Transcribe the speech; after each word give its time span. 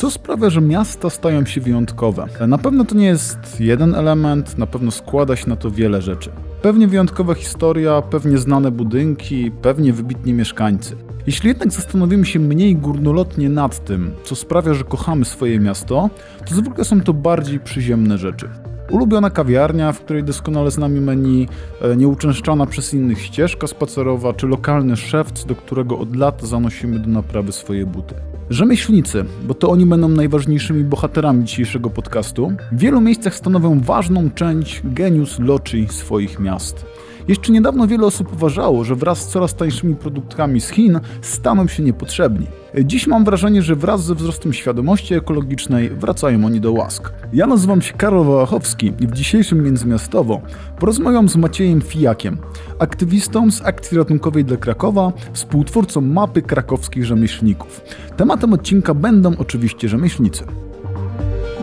Co 0.00 0.10
sprawia, 0.10 0.50
że 0.50 0.60
miasta 0.60 1.10
stają 1.10 1.46
się 1.46 1.60
wyjątkowe? 1.60 2.26
Na 2.48 2.58
pewno 2.58 2.84
to 2.84 2.94
nie 2.94 3.06
jest 3.06 3.60
jeden 3.60 3.94
element, 3.94 4.58
na 4.58 4.66
pewno 4.66 4.90
składa 4.90 5.36
się 5.36 5.48
na 5.48 5.56
to 5.56 5.70
wiele 5.70 6.02
rzeczy. 6.02 6.30
Pewnie 6.62 6.88
wyjątkowa 6.88 7.34
historia, 7.34 8.02
pewnie 8.02 8.38
znane 8.38 8.70
budynki, 8.70 9.50
pewnie 9.50 9.92
wybitni 9.92 10.32
mieszkańcy. 10.32 10.96
Jeśli 11.26 11.48
jednak 11.48 11.72
zastanowimy 11.72 12.26
się 12.26 12.38
mniej 12.38 12.76
górnolotnie 12.76 13.48
nad 13.48 13.84
tym, 13.84 14.10
co 14.24 14.36
sprawia, 14.36 14.74
że 14.74 14.84
kochamy 14.84 15.24
swoje 15.24 15.60
miasto, 15.60 16.10
to 16.48 16.54
zwykle 16.54 16.84
są 16.84 17.00
to 17.00 17.14
bardziej 17.14 17.60
przyziemne 17.60 18.18
rzeczy. 18.18 18.48
Ulubiona 18.90 19.30
kawiarnia, 19.30 19.92
w 19.92 20.00
której 20.00 20.24
doskonale 20.24 20.70
znamy 20.70 21.00
menu, 21.00 21.48
e, 21.82 21.96
nieuczęszczana 21.96 22.66
przez 22.66 22.94
innych 22.94 23.22
ścieżka 23.22 23.66
spacerowa, 23.66 24.32
czy 24.32 24.46
lokalny 24.46 24.96
szewc, 24.96 25.44
do 25.44 25.54
którego 25.54 25.98
od 25.98 26.16
lat 26.16 26.42
zanosimy 26.42 26.98
do 26.98 27.08
naprawy 27.08 27.52
swoje 27.52 27.86
buty. 27.86 28.14
Rzemieślnicy, 28.50 29.24
bo 29.42 29.54
to 29.54 29.70
oni 29.70 29.86
będą 29.86 30.08
najważniejszymi 30.08 30.84
bohaterami 30.84 31.44
dzisiejszego 31.44 31.90
podcastu, 31.90 32.52
w 32.72 32.78
wielu 32.78 33.00
miejscach 33.00 33.34
stanowią 33.34 33.80
ważną 33.80 34.30
część 34.30 34.80
genius 34.84 35.38
loci 35.38 35.88
swoich 35.88 36.38
miast. 36.38 36.86
Jeszcze 37.28 37.52
niedawno 37.52 37.86
wiele 37.86 38.06
osób 38.06 38.32
uważało, 38.32 38.84
że 38.84 38.94
wraz 38.94 39.18
z 39.18 39.26
coraz 39.26 39.54
tańszymi 39.54 39.94
produktami 39.94 40.60
z 40.60 40.68
Chin 40.68 41.00
staną 41.22 41.68
się 41.68 41.82
niepotrzebni. 41.82 42.46
Dziś 42.84 43.06
mam 43.06 43.24
wrażenie, 43.24 43.62
że 43.62 43.76
wraz 43.76 44.04
ze 44.04 44.14
wzrostem 44.14 44.52
świadomości 44.52 45.14
ekologicznej 45.14 45.90
wracają 45.90 46.44
oni 46.44 46.60
do 46.60 46.72
łask. 46.72 47.12
Ja 47.32 47.46
nazywam 47.46 47.82
się 47.82 47.94
Karol 47.94 48.24
Wałachowski 48.24 48.92
i 49.00 49.06
w 49.06 49.12
dzisiejszym 49.12 49.64
Międzymiastowo 49.64 50.40
porozmawiam 50.78 51.28
z 51.28 51.36
Maciejem 51.36 51.80
Fijakiem, 51.80 52.38
aktywistą 52.78 53.50
z 53.50 53.62
Akcji 53.62 53.98
Ratunkowej 53.98 54.44
dla 54.44 54.56
Krakowa, 54.56 55.12
współtwórcą 55.32 56.00
mapy 56.00 56.42
krakowskich 56.42 57.04
rzemieślników. 57.04 57.80
Tematem 58.16 58.52
odcinka 58.52 58.94
będą 58.94 59.36
oczywiście 59.38 59.88
rzemieślnicy. 59.88 60.44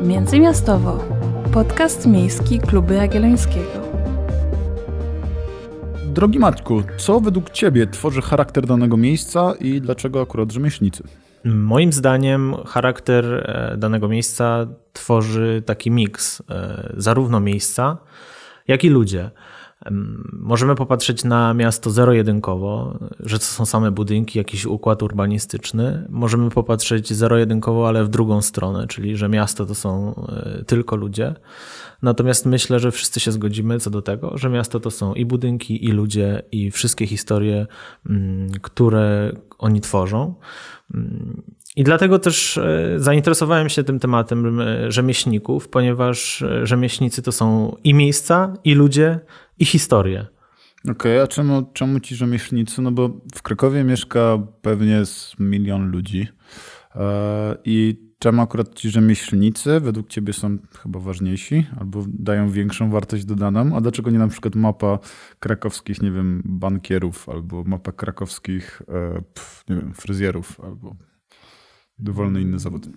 Międzymiastowo. 0.03 0.99
Podcast 1.53 2.05
miejski 2.05 2.59
Kluby 2.59 2.93
Jagiellońskiego. 2.93 3.86
Drogi 6.17 6.39
Maćku, 6.39 6.83
co 6.97 7.19
według 7.19 7.49
Ciebie 7.49 7.87
tworzy 7.87 8.21
charakter 8.21 8.65
danego 8.65 8.97
miejsca 8.97 9.53
i 9.59 9.81
dlaczego 9.81 10.21
akurat 10.21 10.51
rzemieślnicy? 10.51 11.03
Moim 11.45 11.93
zdaniem 11.93 12.55
charakter 12.65 13.25
e, 13.25 13.77
danego 13.77 14.07
miejsca 14.07 14.67
tworzy 14.93 15.63
taki 15.65 15.91
miks 15.91 16.41
e, 16.49 16.93
zarówno 16.97 17.39
miejsca, 17.39 17.97
jak 18.67 18.83
i 18.83 18.89
ludzie. 18.89 19.31
Możemy 20.33 20.75
popatrzeć 20.75 21.23
na 21.23 21.53
miasto 21.53 21.89
zero-jedynkowo, 21.89 22.99
że 23.19 23.39
to 23.39 23.45
są 23.45 23.65
same 23.65 23.91
budynki, 23.91 24.37
jakiś 24.37 24.65
układ 24.65 25.03
urbanistyczny. 25.03 26.05
Możemy 26.09 26.49
popatrzeć 26.49 27.13
zero-jedynkowo, 27.13 27.87
ale 27.87 28.03
w 28.03 28.09
drugą 28.09 28.41
stronę, 28.41 28.87
czyli 28.87 29.17
że 29.17 29.29
miasto 29.29 29.65
to 29.65 29.75
są 29.75 30.15
e, 30.15 30.63
tylko 30.63 30.95
ludzie. 30.95 31.35
Natomiast 32.01 32.45
myślę, 32.45 32.79
że 32.79 32.91
wszyscy 32.91 33.19
się 33.19 33.31
zgodzimy 33.31 33.79
co 33.79 33.89
do 33.89 34.01
tego, 34.01 34.37
że 34.37 34.49
miasto 34.49 34.79
to 34.79 34.91
są 34.91 35.13
i 35.13 35.25
budynki, 35.25 35.85
i 35.85 35.91
ludzie, 35.91 36.43
i 36.51 36.71
wszystkie 36.71 37.07
historie, 37.07 37.67
mm, 38.09 38.49
które 38.61 39.31
oni 39.57 39.81
tworzą. 39.81 40.35
Mm, 40.93 41.41
I 41.75 41.83
dlatego 41.83 42.19
też 42.19 42.57
e, 42.57 42.93
zainteresowałem 42.97 43.69
się 43.69 43.83
tym 43.83 43.99
tematem 43.99 44.59
e, 44.59 44.91
rzemieślników, 44.91 45.69
ponieważ 45.69 46.43
rzemieślnicy 46.63 47.21
to 47.21 47.31
są 47.31 47.75
i 47.83 47.93
miejsca, 47.93 48.53
i 48.63 48.73
ludzie, 48.73 49.19
i 49.59 49.65
historię. 49.65 50.25
Okej, 50.83 50.93
okay, 50.93 51.21
a 51.21 51.27
czemu, 51.27 51.69
czemu 51.73 51.99
ci 51.99 52.15
rzemieślnicy? 52.15 52.81
No 52.81 52.91
bo 52.91 53.09
w 53.35 53.41
Krakowie 53.41 53.83
mieszka 53.83 54.39
pewnie 54.61 55.05
z 55.05 55.35
milion 55.39 55.91
ludzi 55.91 56.27
e, 56.95 57.57
i 57.65 58.06
czemu 58.19 58.41
akurat 58.41 58.75
ci 58.75 58.89
rzemieślnicy 58.89 59.79
według 59.79 60.07
ciebie 60.07 60.33
są 60.33 60.57
chyba 60.83 60.99
ważniejsi 60.99 61.65
albo 61.79 62.03
dają 62.07 62.49
większą 62.49 62.89
wartość 62.89 63.25
dodaną, 63.25 63.75
a 63.75 63.81
dlaczego 63.81 64.11
nie 64.11 64.19
na 64.19 64.27
przykład 64.27 64.55
mapa 64.55 64.99
krakowskich, 65.39 66.01
nie 66.01 66.11
wiem, 66.11 66.41
bankierów 66.45 67.29
albo 67.29 67.63
mapa 67.63 67.91
krakowskich, 67.91 68.81
e, 68.87 69.21
pf, 69.33 69.63
nie 69.69 69.75
wiem, 69.75 69.93
fryzjerów 69.93 70.59
albo 70.63 70.95
dowolny 71.99 72.41
inny 72.41 72.59
zawód? 72.59 72.87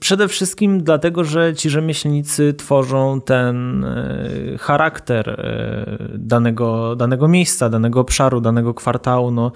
Przede 0.00 0.28
wszystkim 0.28 0.82
dlatego, 0.82 1.24
że 1.24 1.54
ci 1.54 1.70
rzemieślnicy 1.70 2.54
tworzą 2.54 3.20
ten 3.20 3.84
e, 3.84 4.58
charakter 4.58 5.30
e, 5.30 6.18
danego, 6.18 6.96
danego 6.96 7.28
miejsca, 7.28 7.68
danego 7.68 8.00
obszaru, 8.00 8.40
danego 8.40 8.74
kwartału. 8.74 9.30
No, 9.30 9.52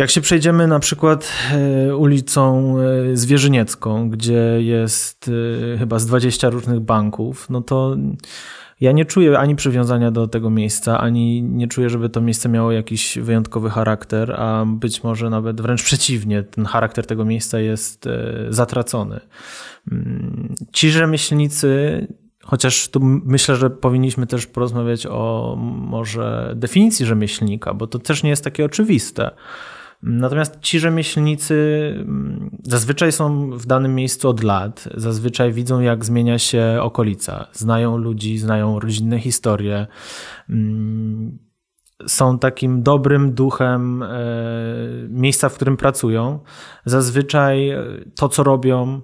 jak 0.00 0.10
się 0.10 0.20
przejdziemy 0.20 0.66
na 0.66 0.78
przykład 0.78 1.32
e, 1.52 1.96
ulicą 1.96 2.76
Zwierzyniecką, 3.12 4.10
gdzie 4.10 4.62
jest 4.62 5.30
chyba 5.78 5.98
z 5.98 6.06
20 6.06 6.50
różnych 6.50 6.80
banków, 6.80 7.50
no 7.50 7.60
to 7.60 7.96
ja 8.80 8.92
nie 8.92 9.04
czuję 9.04 9.38
ani 9.38 9.56
przywiązania 9.56 10.10
do 10.10 10.28
tego 10.28 10.50
miejsca, 10.50 11.00
ani 11.00 11.42
nie 11.42 11.68
czuję, 11.68 11.90
żeby 11.90 12.08
to 12.08 12.20
miejsce 12.20 12.48
miało 12.48 12.72
jakiś 12.72 13.18
wyjątkowy 13.18 13.70
charakter, 13.70 14.32
a 14.32 14.64
być 14.66 15.04
może 15.04 15.30
nawet 15.30 15.60
wręcz 15.60 15.82
przeciwnie, 15.82 16.42
ten 16.42 16.64
charakter 16.64 17.06
tego 17.06 17.24
miejsca 17.24 17.58
jest 17.58 18.06
e, 18.06 18.46
zatracony. 18.48 19.20
Mm, 19.92 20.54
ci 20.72 20.90
rzemieślnicy 20.90 22.06
Chociaż 22.44 22.88
tu 22.88 23.00
myślę, 23.02 23.56
że 23.56 23.70
powinniśmy 23.70 24.26
też 24.26 24.46
porozmawiać 24.46 25.06
o 25.06 25.56
może 25.60 26.52
definicji 26.56 27.06
rzemieślnika, 27.06 27.74
bo 27.74 27.86
to 27.86 27.98
też 27.98 28.22
nie 28.22 28.30
jest 28.30 28.44
takie 28.44 28.64
oczywiste. 28.64 29.30
Natomiast 30.02 30.60
ci 30.60 30.78
rzemieślnicy 30.78 31.54
mm, 31.96 32.50
zazwyczaj 32.62 33.12
są 33.12 33.50
w 33.50 33.66
danym 33.66 33.94
miejscu 33.94 34.28
od 34.28 34.42
lat, 34.42 34.88
zazwyczaj 34.94 35.52
widzą, 35.52 35.80
jak 35.80 36.04
zmienia 36.04 36.38
się 36.38 36.78
okolica, 36.80 37.46
znają 37.52 37.96
ludzi, 37.96 38.38
znają 38.38 38.80
rodzinne 38.80 39.18
historie. 39.18 39.86
Mm, 40.48 41.38
są 42.06 42.38
takim 42.38 42.82
dobrym 42.82 43.32
duchem 43.32 44.02
e, 44.02 44.08
miejsca, 45.08 45.48
w 45.48 45.54
którym 45.54 45.76
pracują. 45.76 46.40
Zazwyczaj 46.84 47.70
to, 48.16 48.28
co 48.28 48.42
robią, 48.42 49.00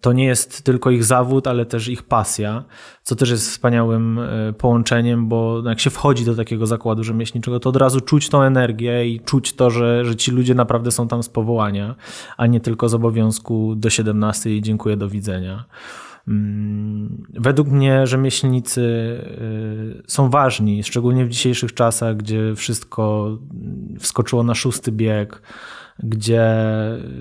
to 0.00 0.12
nie 0.12 0.24
jest 0.24 0.62
tylko 0.62 0.90
ich 0.90 1.04
zawód, 1.04 1.46
ale 1.46 1.66
też 1.66 1.88
ich 1.88 2.02
pasja, 2.02 2.64
co 3.02 3.16
też 3.16 3.30
jest 3.30 3.50
wspaniałym 3.50 4.18
e, 4.18 4.52
połączeniem, 4.52 5.28
bo 5.28 5.62
jak 5.64 5.80
się 5.80 5.90
wchodzi 5.90 6.24
do 6.24 6.34
takiego 6.34 6.66
zakładu 6.66 7.04
rzemieślniczego, 7.04 7.60
to 7.60 7.68
od 7.68 7.76
razu 7.76 8.00
czuć 8.00 8.28
tą 8.28 8.42
energię 8.42 9.08
i 9.08 9.20
czuć 9.20 9.52
to, 9.52 9.70
że, 9.70 10.04
że 10.04 10.16
ci 10.16 10.30
ludzie 10.30 10.54
naprawdę 10.54 10.90
są 10.90 11.08
tam 11.08 11.22
z 11.22 11.28
powołania, 11.28 11.94
a 12.36 12.46
nie 12.46 12.60
tylko 12.60 12.88
z 12.88 12.94
obowiązku 12.94 13.74
do 13.76 13.90
17 13.90 14.56
i 14.56 14.62
dziękuję, 14.62 14.96
do 14.96 15.08
widzenia. 15.08 15.64
Mm, 16.28 17.26
według 17.34 17.68
mnie 17.68 18.06
rzemieślnicy 18.06 18.82
e, 19.98 20.02
są 20.06 20.30
ważni, 20.30 20.84
szczególnie 20.84 21.24
w 21.24 21.28
dzisiejszych 21.28 21.74
czasach, 21.74 22.16
gdzie 22.16 22.54
wszystko 22.54 23.30
wskoczyło 23.98 24.42
na 24.42 24.54
szósty 24.54 24.92
bieg 24.92 25.42
gdzie 25.98 26.46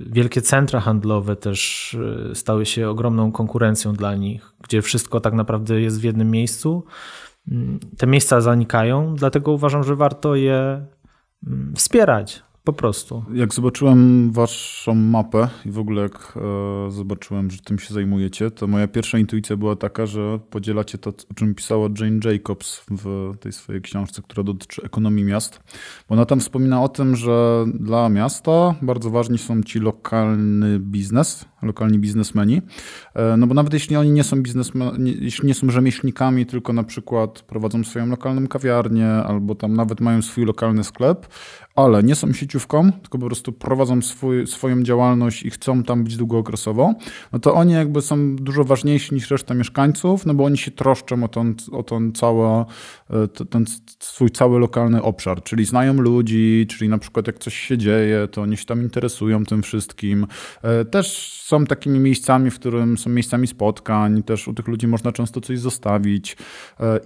wielkie 0.06 0.42
centra 0.42 0.80
handlowe 0.80 1.36
też 1.36 1.94
y, 1.94 2.36
stały 2.36 2.66
się 2.66 2.90
ogromną 2.90 3.32
konkurencją 3.32 3.94
dla 3.94 4.16
nich, 4.16 4.54
gdzie 4.64 4.82
wszystko 4.82 5.20
tak 5.20 5.34
naprawdę 5.34 5.82
jest 5.82 6.02
w 6.02 6.04
jednym 6.04 6.32
miejscu. 6.32 6.84
Mm, 7.52 7.80
te 7.98 8.08
miejsca 8.08 8.42
zanikają, 8.42 9.16
dlatego 9.16 9.52
uważam, 9.52 9.84
że 9.84 9.96
warto 9.96 10.36
je 10.36 10.86
mm, 11.48 11.74
wspierać, 11.76 12.44
po 12.68 12.74
prostu. 12.74 13.24
Jak 13.34 13.54
zobaczyłem 13.54 14.32
waszą 14.32 14.96
mapę 14.96 15.50
i 15.66 15.72
w 15.72 15.80
ogóle 15.80 16.02
jak 16.02 16.34
e, 16.88 16.92
zobaczyłem, 16.92 17.52
że 17.52 17.58
tym 17.62 17.80
się 17.80 17.94
zajmujecie, 17.94 18.52
to 18.52 18.68
moja 18.68 18.88
pierwsza 18.88 19.18
intuicja 19.18 19.58
była 19.58 19.76
taka, 19.76 20.06
że 20.06 20.40
podzielacie 20.50 20.98
to, 20.98 21.10
o 21.10 21.34
czym 21.34 21.56
pisała 21.56 21.90
Jane 22.00 22.20
Jacobs 22.26 22.86
w 22.92 23.34
tej 23.40 23.52
swojej 23.52 23.82
książce, 23.82 24.22
która 24.22 24.44
dotyczy 24.44 24.82
ekonomii 24.84 25.24
miast. 25.24 25.60
Bo 26.10 26.16
ona 26.16 26.26
tam 26.26 26.40
wspomina 26.40 26.84
o 26.84 26.90
tym, 26.90 27.16
że 27.16 27.66
dla 27.74 28.10
miasta 28.10 28.76
bardzo 28.82 29.10
ważni 29.10 29.38
są 29.38 29.64
ci 29.64 29.80
lokalny 29.80 30.80
biznes, 30.80 31.46
lokalni 31.68 32.00
biznesmeni. 32.00 32.62
E, 33.16 33.38
no 33.38 33.48
bo 33.48 33.54
nawet 33.54 33.74
jeśli 33.74 33.96
oni 33.96 34.12
nie 34.12 34.24
są 34.24 34.42
biznesmeni, 34.42 35.18
jeśli 35.22 35.48
nie 35.48 35.54
są 35.54 35.70
rzemieślnikami, 35.70 36.46
tylko 36.46 36.74
na 36.74 36.84
przykład 36.84 37.42
prowadzą 37.42 37.84
swoją 37.84 38.08
lokalną 38.08 38.48
kawiarnię 38.48 39.10
albo 39.10 39.56
tam 39.56 39.74
nawet 39.74 40.02
mają 40.02 40.22
swój 40.22 40.46
lokalny 40.46 40.84
sklep, 40.84 41.28
ale 41.76 42.04
nie 42.04 42.16
są 42.16 42.34
sieciówką, 42.34 42.92
tylko 42.92 43.18
po 43.18 43.26
prostu 43.26 43.52
prowadzą 43.52 44.02
swój, 44.02 44.48
swoją 44.48 44.84
działalność 44.84 45.44
i 45.44 45.50
chcą 45.50 45.84
tam 45.84 46.04
być 46.04 46.18
długookresowo, 46.18 46.94
no 47.32 47.40
to 47.40 47.54
oni 47.54 47.74
jakby 47.74 48.02
są 48.02 48.36
dużo 48.36 48.64
ważniejsi 48.64 49.16
niż 49.16 49.32
reszta 49.32 49.54
mieszkańców, 49.54 50.26
no 50.26 50.34
bo 50.34 50.44
oni 50.44 50.58
się 50.58 50.72
troszczą 50.72 51.24
o 51.24 51.28
tą, 51.28 51.54
o 51.72 51.84
tą 51.84 52.12
całą 52.12 52.66
ten 53.50 53.66
swój 54.00 54.32
cały 54.32 54.60
lokalny 54.60 55.02
obszar, 55.02 55.44
czyli 55.44 55.66
znają 55.66 55.94
ludzi, 55.94 56.66
czyli 56.70 56.90
na 56.90 56.98
przykład 56.98 57.28
jak 57.28 57.40
coś 57.40 57.54
się 57.58 57.78
dzieje, 57.78 58.28
to 58.28 58.42
oni 58.42 58.58
się 58.58 58.66
tam 58.66 58.82
interesują 58.82 59.46
tym 59.46 59.64
wszystkim. 59.64 60.28
Też 60.92 61.38
są 61.44 61.57
takimi 61.66 62.00
miejscami, 62.00 62.52
w 62.52 62.56
którym 62.56 62.98
są 62.98 63.10
miejscami 63.10 63.48
spotkań, 63.48 64.24
też 64.24 64.48
u 64.48 64.54
tych 64.54 64.68
ludzi 64.68 64.88
można 64.88 65.12
często 65.12 65.42
coś 65.42 65.60
zostawić 65.60 66.38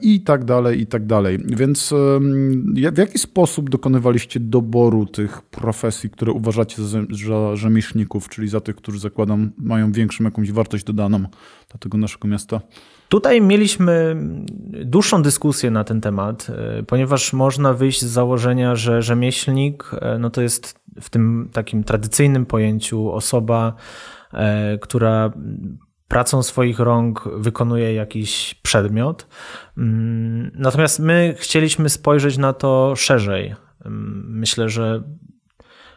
i 0.02 0.22
tak 0.22 0.46
dalej, 0.46 0.82
i 0.82 0.86
tak 0.86 1.06
dalej. 1.06 1.40
Więc 1.46 1.94
w 2.92 2.98
jaki 2.98 3.20
sposób 3.20 3.70
dokonywaliście 3.70 4.40
doboru 4.40 5.06
tych 5.06 5.42
profesji, 5.42 6.10
które 6.10 6.32
uważacie 6.32 6.84
za, 6.84 7.56
rzemieślników, 7.56 8.30
czyli 8.30 8.48
za 8.48 8.62
tych, 8.62 8.76
którzy 8.76 9.00
zakładam 9.00 9.52
mają 9.58 9.92
większą 9.92 10.24
jakąś 10.24 10.52
wartość 10.52 10.84
dodaną 10.84 11.20
dla 11.20 11.80
tego 11.80 11.98
naszego 11.98 12.28
miasta? 12.28 12.62
Tutaj 13.10 13.42
mieliśmy 13.42 14.16
dłuższą 14.86 15.22
dyskusję 15.22 15.72
na 15.72 15.84
ten 15.84 16.02
temat, 16.02 16.48
e, 16.50 16.84
ponieważ 16.84 17.34
można 17.34 17.74
wyjść 17.74 18.02
z 18.02 18.06
założenia, 18.06 18.76
że 18.76 19.02
rzemieślnik 19.02 19.92
e, 20.02 20.18
no 20.20 20.30
to 20.30 20.42
jest 20.42 20.80
w 21.02 21.10
tym 21.10 21.50
takim 21.54 21.84
tradycyjnym 21.84 22.46
pojęciu 22.46 23.12
osoba, 23.12 23.68
e, 23.68 24.21
która 24.82 25.32
pracą 26.08 26.44
swoich 26.44 26.80
rąk 26.80 27.30
wykonuje 27.38 27.94
jakiś 27.94 28.54
przedmiot. 28.54 29.28
Mm, 29.78 30.52
natomiast 30.56 31.00
my 31.00 31.36
chcieliśmy 31.38 31.90
spojrzeć 31.90 32.38
na 32.38 32.54
to 32.54 32.94
szerzej. 32.96 33.56
Mm, 33.86 34.24
myślę, 34.28 34.70
że 34.70 35.04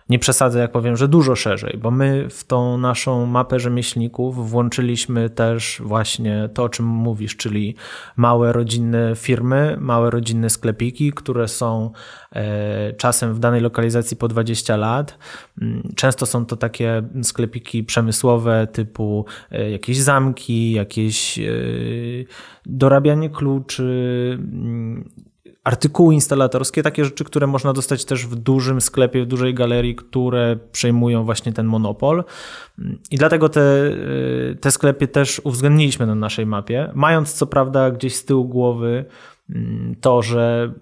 nie 0.09 0.19
przesadzę, 0.19 0.59
jak 0.59 0.73
powiem, 0.73 0.97
że 0.97 1.09
dużo 1.09 1.37
szerzej, 1.37 1.79
bo 1.83 1.91
my 1.91 2.29
w 2.31 2.45
tą 2.45 2.79
naszą 2.79 3.27
mapę 3.27 3.61
rzemieślników 3.61 4.51
włączyliśmy 4.51 5.31
też 5.31 5.83
właśnie 5.85 6.49
to, 6.55 6.63
o 6.63 6.69
czym 6.69 6.87
mówisz, 6.87 7.37
czyli 7.37 7.75
małe 8.17 8.53
rodzinne 8.53 9.13
firmy, 9.17 9.77
małe 9.81 10.11
rodzinne 10.11 10.51
sklepiki, 10.51 11.13
które 11.13 11.49
są 11.49 11.91
e, 12.33 12.93
czasem 12.93 13.35
w 13.35 13.39
danej 13.39 13.61
lokalizacji 13.61 14.17
po 14.17 14.29
20 14.29 14.77
lat. 14.77 15.19
Mm, 15.63 15.93
często 15.97 16.27
są 16.27 16.47
to 16.47 16.57
takie 16.57 17.03
sklepiki 17.23 17.85
przemysłowe 17.85 18.67
typu 18.73 19.25
e, 19.51 19.71
jakieś 19.71 19.99
zamki, 19.99 20.73
jakieś 20.73 21.39
e, 21.39 21.43
dorabianie 22.67 23.31
kluczy, 23.31 24.39
mm, 24.39 25.11
artykuły 25.65 26.15
instalatorskie, 26.15 26.83
takie 26.83 27.05
rzeczy, 27.05 27.25
które 27.25 27.47
można 27.47 27.73
dostać 27.73 28.05
też 28.05 28.27
w 28.27 28.35
dużym 28.35 28.81
sklepie, 28.81 29.23
w 29.23 29.27
dużej 29.27 29.55
galerii, 29.55 29.95
które 29.95 30.57
przejmują 30.73 31.25
właśnie 31.25 31.53
ten 31.53 31.67
monopol. 31.67 32.25
I 33.11 33.17
dlatego 33.17 33.49
te, 33.49 33.61
y, 33.61 34.57
te 34.61 34.71
sklepy 34.71 35.09
też 35.09 35.41
uwzględniliśmy 35.45 36.07
na 36.07 36.15
naszej 36.15 36.47
mapie, 36.47 36.91
mając 36.95 37.33
co 37.33 37.47
prawda 37.47 37.91
gdzieś 37.91 38.15
z 38.15 38.25
tyłu 38.25 38.45
głowy 38.45 39.05
mm, 39.51 39.97
to, 40.01 40.23
że 40.23 40.73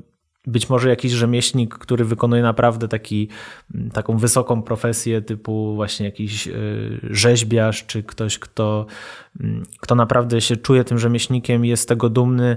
być 0.46 0.70
może 0.70 0.88
jakiś 0.88 1.12
rzemieślnik, 1.12 1.74
który 1.74 2.04
wykonuje 2.04 2.42
naprawdę 2.42 2.88
taki, 2.88 3.28
mm, 3.74 3.90
taką 3.90 4.16
wysoką 4.16 4.62
profesję, 4.62 5.22
typu 5.22 5.74
właśnie 5.74 6.06
jakiś 6.06 6.48
y, 6.48 6.52
rzeźbiarz, 7.10 7.86
czy 7.86 8.02
ktoś, 8.02 8.38
kto, 8.38 8.86
mm, 9.40 9.62
kto 9.80 9.94
naprawdę 9.94 10.40
się 10.40 10.56
czuje 10.56 10.84
tym 10.84 10.98
rzemieślnikiem, 10.98 11.64
jest 11.64 11.82
z 11.82 11.86
tego 11.86 12.08
dumny, 12.08 12.56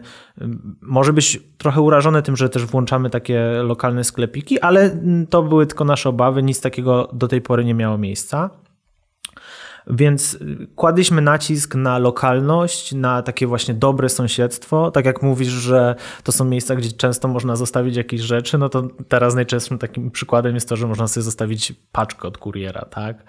może 0.82 1.14
być 1.14 1.40
trochę 1.58 1.82
urażony 1.82 2.22
tym, 2.22 2.36
że 2.36 2.50
też 2.50 2.66
włączamy 2.66 3.10
takie 3.10 3.42
lokalne 3.64 4.04
sklepiki, 4.04 4.60
ale 4.60 4.92
mm, 4.92 5.28
to 5.28 5.44
były 5.44 5.66
tylko 5.66 5.86
nasze 5.86 6.10
obawy, 6.10 6.44
nic 6.44 6.62
takiego 6.62 7.10
do 7.14 7.28
tej 7.28 7.42
pory 7.42 7.66
nie 7.66 7.74
miało 7.74 7.98
miejsca. 7.98 8.50
Więc 9.88 10.40
kładliśmy 10.76 11.22
nacisk 11.22 11.76
na 11.76 11.98
lokalność, 11.98 12.94
na 12.94 13.22
takie 13.22 13.48
właśnie 13.48 13.74
dobre 13.74 14.10
sąsiedztwo. 14.10 14.92
Tak 14.92 15.06
jak 15.06 15.22
mówisz, 15.22 15.48
że 15.48 15.96
to 16.24 16.32
są 16.32 16.46
miejsca, 16.46 16.76
gdzie 16.76 16.92
często 16.92 17.28
można 17.28 17.56
zostawić 17.56 17.96
jakieś 17.96 18.22
rzeczy, 18.22 18.58
no 18.58 18.70
to 18.70 18.88
teraz 19.08 19.36
najczęstszym 19.36 19.78
takim 19.78 20.12
przykładem 20.12 20.56
jest 20.56 20.70
to, 20.70 20.76
że 20.76 20.88
można 20.88 21.08
sobie 21.08 21.24
zostawić 21.24 21.74
paczkę 21.92 22.28
od 22.28 22.38
kuriera, 22.38 22.86
tak? 22.86 23.24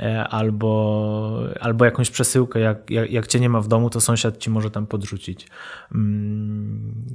E, 0.00 0.28
albo, 0.28 1.38
albo 1.60 1.84
jakąś 1.84 2.10
przesyłkę. 2.10 2.60
Jak, 2.60 2.90
jak, 2.90 3.10
jak 3.10 3.26
cię 3.26 3.40
nie 3.40 3.48
ma 3.48 3.60
w 3.60 3.68
domu, 3.68 3.90
to 3.90 4.00
sąsiad 4.00 4.38
ci 4.38 4.50
może 4.50 4.70
tam 4.70 4.86
podrzucić. 4.86 5.46
Mm, 5.94 7.06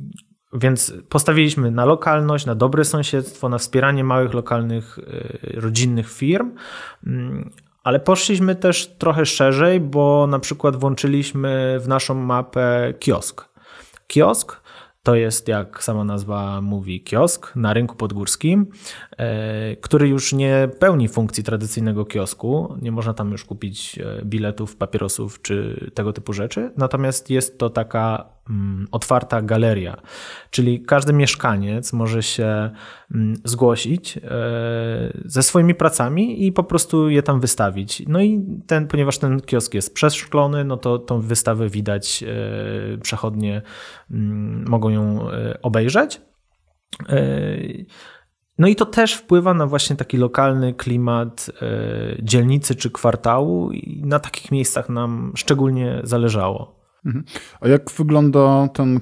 więc 0.54 0.94
postawiliśmy 1.10 1.72
na 1.72 1.86
lokalność, 1.86 2.46
na 2.46 2.56
dobre 2.56 2.86
sąsiedztwo, 2.86 3.50
na 3.50 3.58
wspieranie 3.58 4.04
małych, 4.04 4.34
lokalnych, 4.34 5.00
y, 5.00 5.62
rodzinnych 5.62 6.12
firm, 6.12 6.52
mm, 7.08 7.52
ale 7.88 8.00
poszliśmy 8.00 8.56
też 8.56 8.88
trochę 8.88 9.26
szerzej, 9.26 9.80
bo 9.80 10.28
na 10.28 10.40
przykład 10.40 10.76
włączyliśmy 10.76 11.78
w 11.80 11.88
naszą 11.88 12.16
mapę 12.16 12.94
kiosk. 13.00 13.50
Kiosk 14.08 14.62
to 15.04 15.16
jest, 15.16 15.48
jak 15.48 15.84
sama 15.84 16.04
nazwa 16.04 16.62
mówi, 16.62 17.04
kiosk 17.04 17.56
na 17.56 17.74
rynku 17.74 17.96
podgórskim, 17.96 18.68
e, 19.18 19.76
który 19.76 20.08
już 20.08 20.34
nie 20.34 20.70
pełni 20.80 21.08
funkcji 21.08 21.44
tradycyjnego 21.44 22.06
kiosku. 22.06 22.76
Nie 22.82 22.92
można 22.92 23.14
tam 23.14 23.32
już 23.32 23.46
kupić 23.46 24.00
e, 24.00 24.26
biletów, 24.26 24.76
papierosów 24.76 25.42
czy 25.42 25.86
tego 25.94 26.14
typu 26.14 26.34
rzeczy. 26.34 26.72
Natomiast 26.78 27.30
jest 27.30 27.60
to 27.60 27.70
taka 27.70 28.26
otwarta 28.92 29.42
galeria, 29.42 29.98
czyli 30.50 30.82
każdy 30.82 31.14
mieszkaniec 31.14 31.94
może 31.94 32.24
się 32.24 32.70
mm, 33.16 33.36
zgłosić 33.44 34.18
e, 34.18 34.22
ze 35.26 35.44
swoimi 35.44 35.76
pracami 35.76 36.48
i 36.48 36.52
po 36.52 36.64
prostu 36.64 37.10
je 37.10 37.24
tam 37.24 37.40
wystawić. 37.40 38.04
No 38.08 38.22
i 38.22 38.46
ten, 38.68 38.88
ponieważ 38.88 39.18
ten 39.18 39.42
kiosk 39.42 39.74
jest 39.74 39.94
przeszklony, 39.94 40.64
no 40.64 40.78
to 40.78 41.00
tą 41.00 41.22
wystawę 41.22 41.70
widać 41.70 42.24
e, 42.24 42.98
przechodnie, 42.98 43.62
mm, 44.12 44.66
mogą 44.68 44.90
ją 44.90 45.32
e, 45.32 45.62
obejrzeć. 45.62 46.22
No 48.58 48.68
i 48.68 48.76
to 48.76 48.86
też 48.86 49.14
wpływa 49.14 49.54
na 49.54 49.68
właśnie 49.68 49.96
taki 49.96 50.18
lokalny 50.18 50.74
klimat 50.74 51.52
dzielnicy 52.24 52.76
czy 52.76 52.92
kwartału 52.92 53.72
i 53.72 54.02
na 54.06 54.20
takich 54.20 54.52
miejscach 54.52 54.90
nam 54.90 55.32
szczególnie 55.36 56.02
zależało. 56.04 56.77
Mhm. 57.08 57.24
A 57.62 57.68
jak 57.68 57.92
wygląda 57.92 58.68
ten 58.68 59.00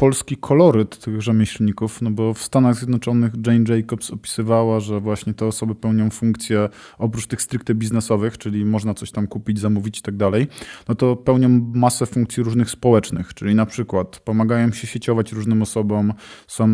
polski 0.00 0.36
koloryt 0.36 0.98
tych 0.98 1.22
rzemieślników, 1.22 2.02
no 2.02 2.10
bo 2.10 2.34
w 2.34 2.42
Stanach 2.42 2.74
Zjednoczonych 2.74 3.32
Jane 3.46 3.76
Jacobs 3.76 4.10
opisywała, 4.10 4.80
że 4.80 5.00
właśnie 5.00 5.34
te 5.34 5.46
osoby 5.46 5.74
pełnią 5.74 6.10
funkcje 6.10 6.68
oprócz 6.98 7.26
tych 7.26 7.42
stricte 7.42 7.74
biznesowych, 7.74 8.38
czyli 8.38 8.64
można 8.64 8.94
coś 8.94 9.10
tam 9.10 9.26
kupić, 9.26 9.58
zamówić 9.58 9.98
i 9.98 10.02
tak 10.02 10.16
dalej, 10.16 10.46
no 10.88 10.94
to 10.94 11.16
pełnią 11.16 11.48
masę 11.74 12.06
funkcji 12.06 12.42
różnych 12.42 12.70
społecznych, 12.70 13.34
czyli 13.34 13.54
na 13.54 13.66
przykład 13.66 14.18
pomagają 14.18 14.72
się 14.72 14.86
sieciować 14.86 15.32
różnym 15.32 15.62
osobom, 15.62 16.12
są 16.46 16.68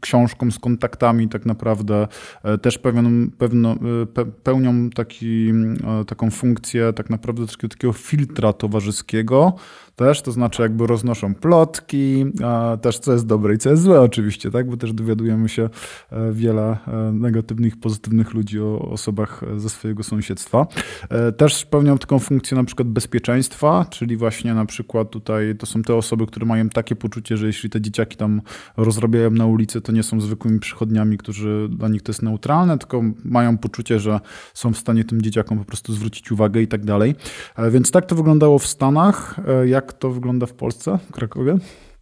książką 0.00 0.50
z 0.50 0.58
kontaktami 0.58 1.28
tak 1.28 1.46
naprawdę, 1.46 2.08
e, 2.42 2.58
też 2.58 2.78
pełnią, 2.78 3.30
pewno, 3.38 3.72
e, 4.02 4.06
pe, 4.06 4.24
pełnią 4.24 4.90
taki, 4.90 5.50
e, 6.00 6.04
taką 6.04 6.30
funkcję 6.30 6.92
tak 6.92 7.10
naprawdę 7.10 7.46
takiego, 7.46 7.68
takiego 7.68 7.92
filtra 7.92 8.52
towarzyskiego, 8.52 9.54
też, 9.96 10.22
to 10.22 10.32
znaczy 10.32 10.62
jakby 10.62 10.86
roznoszą 10.86 11.34
plotki, 11.34 12.09
a 12.44 12.76
też 12.82 12.98
co 12.98 13.12
jest 13.12 13.26
dobre 13.26 13.54
i 13.54 13.58
co 13.58 13.70
jest 13.70 13.82
złe 13.82 14.00
oczywiście, 14.00 14.50
tak, 14.50 14.70
bo 14.70 14.76
też 14.76 14.92
dowiadujemy 14.92 15.48
się 15.48 15.68
e, 16.10 16.32
wiele 16.32 16.76
e, 16.86 17.12
negatywnych, 17.12 17.80
pozytywnych 17.80 18.34
ludzi 18.34 18.60
o 18.60 18.78
osobach 18.78 19.44
ze 19.56 19.68
swojego 19.68 20.02
sąsiedztwa. 20.02 20.66
E, 21.08 21.32
też 21.32 21.54
spełnią 21.54 21.98
taką 21.98 22.18
funkcję 22.18 22.56
na 22.56 22.64
przykład 22.64 22.88
bezpieczeństwa, 22.88 23.86
czyli 23.90 24.16
właśnie 24.16 24.54
na 24.54 24.66
przykład 24.66 25.10
tutaj 25.10 25.56
to 25.56 25.66
są 25.66 25.82
te 25.82 25.94
osoby, 25.94 26.26
które 26.26 26.46
mają 26.46 26.68
takie 26.68 26.96
poczucie, 26.96 27.36
że 27.36 27.46
jeśli 27.46 27.70
te 27.70 27.80
dzieciaki 27.80 28.16
tam 28.16 28.42
rozrabiają 28.76 29.30
na 29.30 29.46
ulicy, 29.46 29.80
to 29.80 29.92
nie 29.92 30.02
są 30.02 30.20
zwykłymi 30.20 30.60
przychodniami, 30.60 31.18
którzy 31.18 31.68
dla 31.70 31.88
nich 31.88 32.02
to 32.02 32.10
jest 32.10 32.22
neutralne, 32.22 32.78
tylko 32.78 33.02
mają 33.24 33.58
poczucie, 33.58 34.00
że 34.00 34.20
są 34.54 34.72
w 34.72 34.78
stanie 34.78 35.04
tym 35.04 35.22
dzieciakom 35.22 35.58
po 35.58 35.64
prostu 35.64 35.92
zwrócić 35.92 36.32
uwagę 36.32 36.62
i 36.62 36.68
tak 36.68 36.84
dalej. 36.84 37.14
Więc 37.70 37.90
tak 37.90 38.06
to 38.06 38.14
wyglądało 38.14 38.58
w 38.58 38.66
Stanach. 38.66 39.36
Jak 39.66 39.92
to 39.92 40.10
wygląda 40.10 40.46
w 40.46 40.52
Polsce, 40.52 40.98
w 41.08 41.12
Krakowie? 41.12 41.58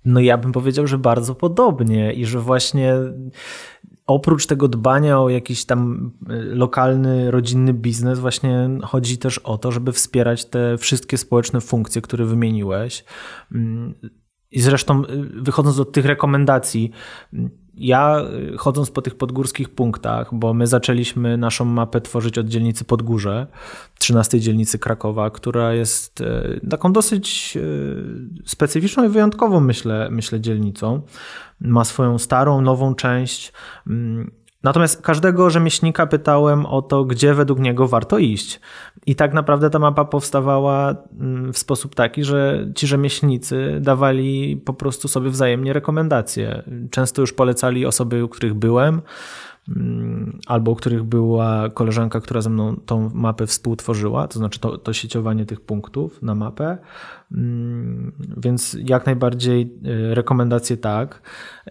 No 0.08 0.20
ja 0.20 0.38
bym 0.38 0.52
powiedział, 0.52 0.86
że 0.86 0.98
bardzo 0.98 1.34
podobnie 1.34 2.12
i 2.12 2.26
że 2.26 2.40
właśnie 2.40 2.94
oprócz 4.06 4.46
tego 4.46 4.68
dbania 4.68 5.20
o 5.20 5.28
jakiś 5.28 5.64
tam 5.64 6.10
y, 6.30 6.54
lokalny, 6.54 7.30
rodzinny 7.30 7.74
biznes, 7.74 8.18
właśnie 8.18 8.70
chodzi 8.82 9.18
też 9.18 9.38
o 9.38 9.58
to, 9.58 9.72
żeby 9.72 9.92
wspierać 9.92 10.44
te 10.44 10.78
wszystkie 10.78 11.18
społeczne 11.18 11.60
funkcje, 11.60 12.02
które 12.02 12.24
wymieniłeś. 12.24 13.04
Mm, 13.52 13.94
I 14.50 14.60
zresztą 14.60 15.04
y, 15.04 15.06
wychodząc 15.42 15.78
od 15.78 15.92
tych 15.92 16.04
rekomendacji, 16.04 16.90
ja 17.78 18.20
y, 18.54 18.56
chodząc 18.56 18.90
po 18.90 19.02
tych 19.02 19.14
podgórskich 19.14 19.68
punktach, 19.68 20.34
bo 20.34 20.54
my 20.54 20.66
zaczęliśmy 20.66 21.36
naszą 21.36 21.64
mapę 21.64 22.00
tworzyć 22.00 22.38
od 22.38 22.46
dzielnicy 22.46 22.84
Podgórze, 22.84 23.46
13 23.98 24.40
dzielnicy 24.40 24.78
Krakowa, 24.78 25.30
która 25.30 25.72
jest 25.74 26.20
y, 26.20 26.60
taką 26.70 26.92
dosyć 26.92 27.56
y, 27.56 28.04
specyficzną 28.44 29.04
i 29.04 29.08
wyjątkową, 29.08 29.60
myślę, 29.60 30.08
myślę 30.10 30.40
dzielnicą. 30.40 31.02
Ma 31.60 31.84
swoją 31.84 32.18
starą, 32.18 32.60
nową 32.60 32.94
część. 32.94 33.52
Natomiast 34.62 35.02
każdego 35.02 35.50
rzemieślnika 35.50 36.06
pytałem 36.06 36.66
o 36.66 36.82
to, 36.82 37.04
gdzie 37.04 37.34
według 37.34 37.58
niego 37.58 37.88
warto 37.88 38.18
iść. 38.18 38.60
I 39.06 39.14
tak 39.14 39.34
naprawdę 39.34 39.70
ta 39.70 39.78
mapa 39.78 40.04
powstawała 40.04 40.94
mm, 41.20 41.52
w 41.52 41.58
sposób 41.58 41.94
taki, 41.94 42.24
że 42.24 42.66
ci 42.74 42.86
rzemieślnicy 42.86 43.78
dawali 43.80 44.56
po 44.64 44.74
prostu 44.74 45.08
sobie 45.08 45.30
wzajemnie 45.30 45.72
rekomendacje. 45.72 46.62
Często 46.90 47.20
już 47.20 47.32
polecali 47.32 47.86
osoby, 47.86 48.24
u 48.24 48.28
których 48.28 48.54
byłem, 48.54 49.02
albo 50.46 50.70
u 50.70 50.74
których 50.74 51.02
była 51.04 51.70
koleżanka, 51.70 52.20
która 52.20 52.40
ze 52.40 52.50
mną 52.50 52.76
tą 52.86 53.10
mapę 53.14 53.46
współtworzyła, 53.46 54.28
to 54.28 54.38
znaczy 54.38 54.60
to, 54.60 54.78
to 54.78 54.92
sieciowanie 54.92 55.46
tych 55.46 55.60
punktów 55.60 56.22
na 56.22 56.34
mapę. 56.34 56.78
Mm, 57.32 58.12
więc 58.36 58.76
jak 58.84 59.06
najbardziej 59.06 59.74
y, 59.86 60.14
rekomendacje 60.14 60.76
tak. 60.76 61.22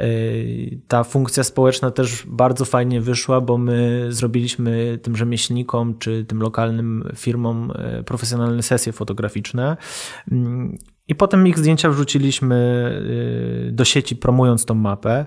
Y, 0.01 0.79
ta 0.87 1.03
funkcja 1.03 1.43
społeczna 1.43 1.91
też 1.91 2.23
bardzo 2.27 2.65
fajnie 2.65 3.01
wyszła, 3.01 3.41
bo 3.41 3.57
my 3.57 4.05
zrobiliśmy 4.09 4.99
tym 5.01 5.15
rzemieślnikom 5.15 5.97
czy 5.97 6.25
tym 6.25 6.41
lokalnym 6.41 7.09
firmom 7.15 7.71
y, 7.99 8.03
profesjonalne 8.03 8.63
sesje 8.63 8.93
fotograficzne 8.93 9.77
mm, 10.31 10.77
i 11.07 11.15
potem 11.15 11.47
ich 11.47 11.59
zdjęcia 11.59 11.89
wrzuciliśmy 11.89 12.55
y, 13.69 13.71
do 13.71 13.85
sieci, 13.85 14.15
promując 14.15 14.65
tą 14.65 14.73
mapę. 14.73 15.25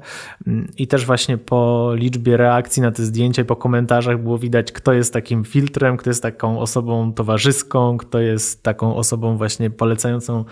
I 0.76 0.87
też 0.87 1.06
właśnie 1.06 1.38
po 1.38 1.90
liczbie 1.94 2.37
reakcji 2.37 2.82
na 2.82 2.92
te 2.92 3.02
zdjęcia 3.02 3.42
i 3.42 3.44
po 3.44 3.56
komentarzach 3.56 4.22
było 4.22 4.38
widać, 4.38 4.72
kto 4.72 4.92
jest 4.92 5.12
takim 5.12 5.44
filtrem, 5.44 5.96
kto 5.96 6.10
jest 6.10 6.22
taką 6.22 6.58
osobą 6.58 7.12
towarzyską, 7.12 7.99
kto 7.99 8.20
jest 8.20 8.62
taką 8.62 8.96
osobą 8.96 9.37
właśnie 9.37 9.70
polecającą 9.70 10.44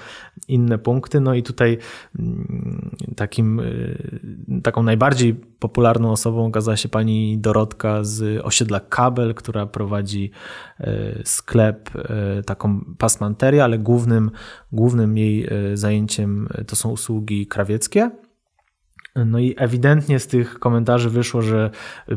inne 0.48 0.78
punkty. 0.78 1.20
No 1.20 1.34
i 1.34 1.42
tutaj 1.42 1.78
mm, 2.18 2.90
takim, 3.16 3.60
y, 3.60 4.60
taką 4.62 4.82
najbardziej 4.82 5.34
popularną 5.58 6.12
osobą 6.12 6.46
okazała 6.46 6.76
się 6.76 6.88
pani 6.88 7.38
Dorotka 7.38 8.04
z 8.04 8.40
osiedla 8.44 8.80
Kabel, 8.80 9.34
która 9.34 9.66
prowadzi 9.66 10.30
y, 10.80 11.22
sklep, 11.24 11.90
taką 12.46 12.84
pasmanterię, 12.98 13.64
ale 13.64 13.78
głównym, 13.78 14.30
głównym 14.72 15.17
jej 15.18 15.46
e, 15.46 15.76
zajęciem 15.76 16.48
to 16.66 16.76
są 16.76 16.90
usługi 16.90 17.46
krawieckie. 17.46 18.10
No 19.26 19.38
i 19.38 19.54
ewidentnie 19.56 20.18
z 20.18 20.26
tych 20.26 20.58
komentarzy 20.58 21.10
wyszło, 21.10 21.42
że 21.42 21.70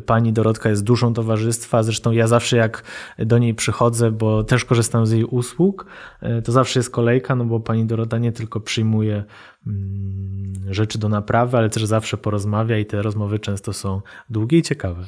pani 0.05 0.33
Dorotka 0.33 0.69
jest 0.69 0.83
duszą 0.83 1.13
towarzystwa. 1.13 1.83
Zresztą 1.83 2.11
ja 2.11 2.27
zawsze 2.27 2.57
jak 2.57 2.83
do 3.19 3.37
niej 3.37 3.55
przychodzę, 3.55 4.11
bo 4.11 4.43
też 4.43 4.65
korzystam 4.65 5.05
z 5.05 5.11
jej 5.11 5.23
usług, 5.23 5.85
e, 6.21 6.41
to 6.41 6.51
zawsze 6.51 6.79
jest 6.79 6.89
kolejka, 6.89 7.35
no 7.35 7.45
bo 7.45 7.59
pani 7.59 7.85
Dorota 7.85 8.17
nie 8.17 8.31
tylko 8.31 8.59
przyjmuje 8.59 9.23
mm, 9.67 10.53
rzeczy 10.69 10.99
do 10.99 11.09
naprawy, 11.09 11.57
ale 11.57 11.69
też 11.69 11.85
zawsze 11.85 12.17
porozmawia 12.17 12.77
i 12.77 12.85
te 12.85 13.01
rozmowy 13.01 13.39
często 13.39 13.73
są 13.73 14.01
długie 14.29 14.57
i 14.57 14.61
ciekawe. 14.61 15.05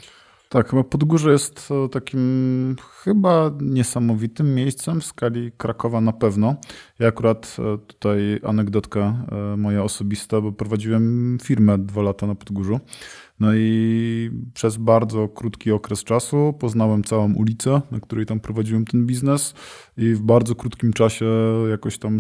Tak, 0.53 0.69
chyba 0.69 0.83
Podgórze 0.83 1.31
jest 1.31 1.69
e, 1.85 1.89
takim 1.89 2.75
chyba 3.03 3.51
niesamowitym 3.61 4.55
miejscem 4.55 5.01
w 5.01 5.05
skali 5.05 5.51
Krakowa 5.57 6.01
na 6.01 6.13
pewno. 6.13 6.55
Ja 6.99 7.07
akurat 7.07 7.57
e, 7.59 7.77
tutaj 7.77 8.39
anegdotka 8.43 9.25
e, 9.31 9.57
moja 9.57 9.83
osobista, 9.83 10.41
bo 10.41 10.51
prowadziłem 10.51 11.37
firmę 11.43 11.77
dwa 11.77 12.01
lata 12.01 12.27
na 12.27 12.35
Podgórzu. 12.35 12.79
No 13.39 13.55
i 13.55 14.31
przez 14.53 14.77
bardzo 14.77 15.27
krótki 15.27 15.71
okres 15.71 16.03
czasu 16.03 16.53
poznałem 16.59 17.03
całą 17.03 17.33
ulicę, 17.33 17.81
na 17.91 17.99
której 17.99 18.25
tam 18.25 18.39
prowadziłem 18.39 18.85
ten 18.85 19.05
biznes 19.05 19.53
i 19.97 20.13
w 20.13 20.21
bardzo 20.21 20.55
krótkim 20.55 20.93
czasie 20.93 21.25
jakoś 21.69 21.97
tam 21.97 22.19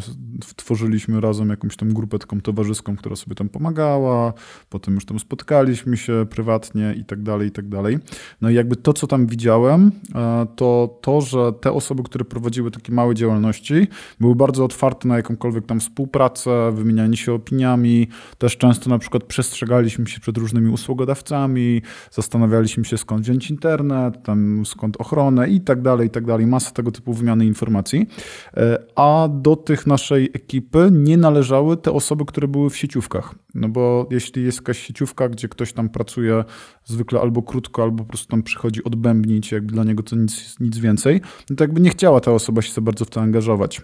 tworzyliśmy 0.55 1.21
razem 1.21 1.49
jakąś 1.49 1.75
tam 1.75 1.93
grupę 1.93 2.19
taką 2.19 2.41
towarzyską, 2.41 2.95
która 2.95 3.15
sobie 3.15 3.35
tam 3.35 3.49
pomagała, 3.49 4.33
potem 4.69 4.95
już 4.95 5.05
tam 5.05 5.19
spotkaliśmy 5.19 5.97
się 5.97 6.25
prywatnie 6.29 6.95
i 6.97 7.05
tak 7.05 7.23
dalej, 7.23 7.47
i 7.47 7.51
tak 7.51 7.67
dalej. 7.67 7.99
No 8.41 8.49
i 8.49 8.53
jakby 8.55 8.75
to, 8.75 8.93
co 8.93 9.07
tam 9.07 9.27
widziałem, 9.27 9.91
e, 10.15 10.45
to 10.55 10.99
to, 11.01 11.21
że 11.21 11.53
te 11.61 11.71
osoby, 11.71 12.03
które 12.03 12.25
prowadziły 12.25 12.71
takie 12.71 12.93
małe 12.93 13.15
działalności, 13.15 13.87
były 14.19 14.35
bardzo 14.35 14.65
otwarte 14.65 15.07
na 15.07 15.17
jakąkolwiek 15.17 15.65
tam 15.65 15.79
współpracę, 15.79 16.71
wymienianie 16.71 17.17
się 17.17 17.33
opiniami, 17.33 18.07
też 18.37 18.57
często 18.57 18.89
na 18.89 18.97
przykład 18.97 19.23
przestrzegaliśmy 19.23 20.07
się 20.07 20.19
przed 20.19 20.37
różnymi 20.37 20.73
usługodawcami, 21.03 21.81
zastanawialiśmy 22.11 22.85
się 22.85 22.97
skąd 22.97 23.21
wziąć 23.21 23.49
internet, 23.49 24.23
tam 24.23 24.65
skąd 24.65 24.97
ochronę 24.97 25.49
i 25.49 25.61
tak 25.61 25.81
dalej, 25.81 26.07
i 26.07 26.09
tak 26.09 26.25
dalej. 26.25 26.47
Masa 26.47 26.71
tego 26.71 26.91
typu 26.91 27.13
wymiany 27.13 27.45
informacji 27.45 28.07
e, 28.57 28.77
a 28.95 29.27
do 29.31 29.55
tych 29.55 29.87
naszej 29.87 30.29
ekipy 30.33 30.89
nie 30.91 31.17
należały 31.17 31.77
te 31.77 31.91
osoby, 31.91 32.25
które 32.25 32.47
były 32.47 32.69
w 32.69 32.77
sieciówkach. 32.77 33.35
No 33.55 33.69
bo 33.69 34.07
jeśli 34.11 34.43
jest 34.43 34.57
jakaś 34.57 34.79
sieciówka, 34.79 35.29
gdzie 35.29 35.47
ktoś 35.47 35.73
tam 35.73 35.89
pracuje 35.89 36.43
zwykle 36.85 37.19
albo 37.21 37.41
krótko, 37.41 37.83
albo 37.83 38.03
po 38.03 38.09
prostu 38.09 38.27
tam 38.27 38.43
przychodzi 38.43 38.83
odbębnić, 38.83 39.51
jakby 39.51 39.73
dla 39.73 39.83
niego 39.83 40.03
to 40.03 40.15
nic, 40.15 40.59
nic 40.59 40.77
więcej, 40.77 41.21
no 41.49 41.55
to 41.55 41.63
jakby 41.63 41.81
nie 41.81 41.89
chciała 41.89 42.19
ta 42.19 42.31
osoba 42.31 42.61
się 42.61 42.73
za 42.73 42.81
bardzo 42.81 43.05
w 43.05 43.09
to 43.09 43.21
angażować. 43.21 43.81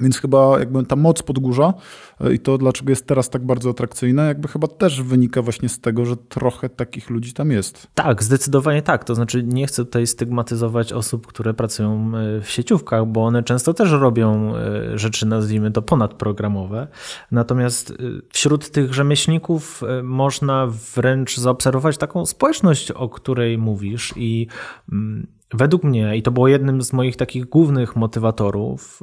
Więc 0.00 0.18
chyba 0.18 0.58
jakby 0.58 0.86
ta 0.86 0.96
moc 0.96 1.22
Podgórza 1.22 1.74
e, 2.20 2.34
i 2.34 2.38
to, 2.38 2.58
dlaczego 2.58 2.90
jest 2.90 3.06
teraz 3.06 3.30
tak 3.30 3.46
bardzo 3.46 3.70
atrakcyjne, 3.70 4.26
jakby 4.26 4.48
chyba 4.48 4.68
też 4.68 5.02
wynika 5.02 5.42
właśnie 5.42 5.68
z 5.68 5.80
tego, 5.80 6.04
że 6.04 6.16
trochę 6.16 6.68
takich 6.68 7.10
ludzi 7.10 7.32
tam 7.32 7.50
jest. 7.50 7.86
Tak, 7.94 8.22
zdecydowanie 8.22 8.82
tak. 8.82 9.04
To 9.04 9.14
znaczy 9.14 9.42
nie 9.42 9.66
chcę 9.66 9.84
tutaj 9.84 10.06
stygmatyzować 10.06 10.92
osób, 10.92 11.26
które 11.26 11.54
pracują 11.54 12.12
e, 12.16 12.40
w 12.40 12.50
sieciówkach, 12.50 13.06
bo 13.06 13.24
one 13.24 13.42
często 13.42 13.74
też 13.74 13.90
robią 13.90 14.56
e, 14.56 14.98
rzeczy, 14.98 15.26
nazwijmy 15.26 15.70
to 15.70 15.82
ponadprogramowe. 15.82 16.88
Natomiast 17.30 17.94
wśród 18.32 18.70
tych 18.70 18.94
rzemieślników 18.94 19.82
można 20.02 20.66
wręcz 20.94 21.36
zaobserwować 21.36 21.98
taką 21.98 22.26
społeczność, 22.26 22.90
o 22.90 23.08
której 23.08 23.58
mówisz 23.58 24.12
i 24.16 24.46
mm, 24.92 25.26
Według 25.54 25.84
mnie, 25.84 26.16
i 26.16 26.22
to 26.22 26.30
było 26.30 26.48
jednym 26.48 26.82
z 26.82 26.92
moich 26.92 27.16
takich 27.16 27.44
głównych 27.48 27.96
motywatorów, 27.96 29.02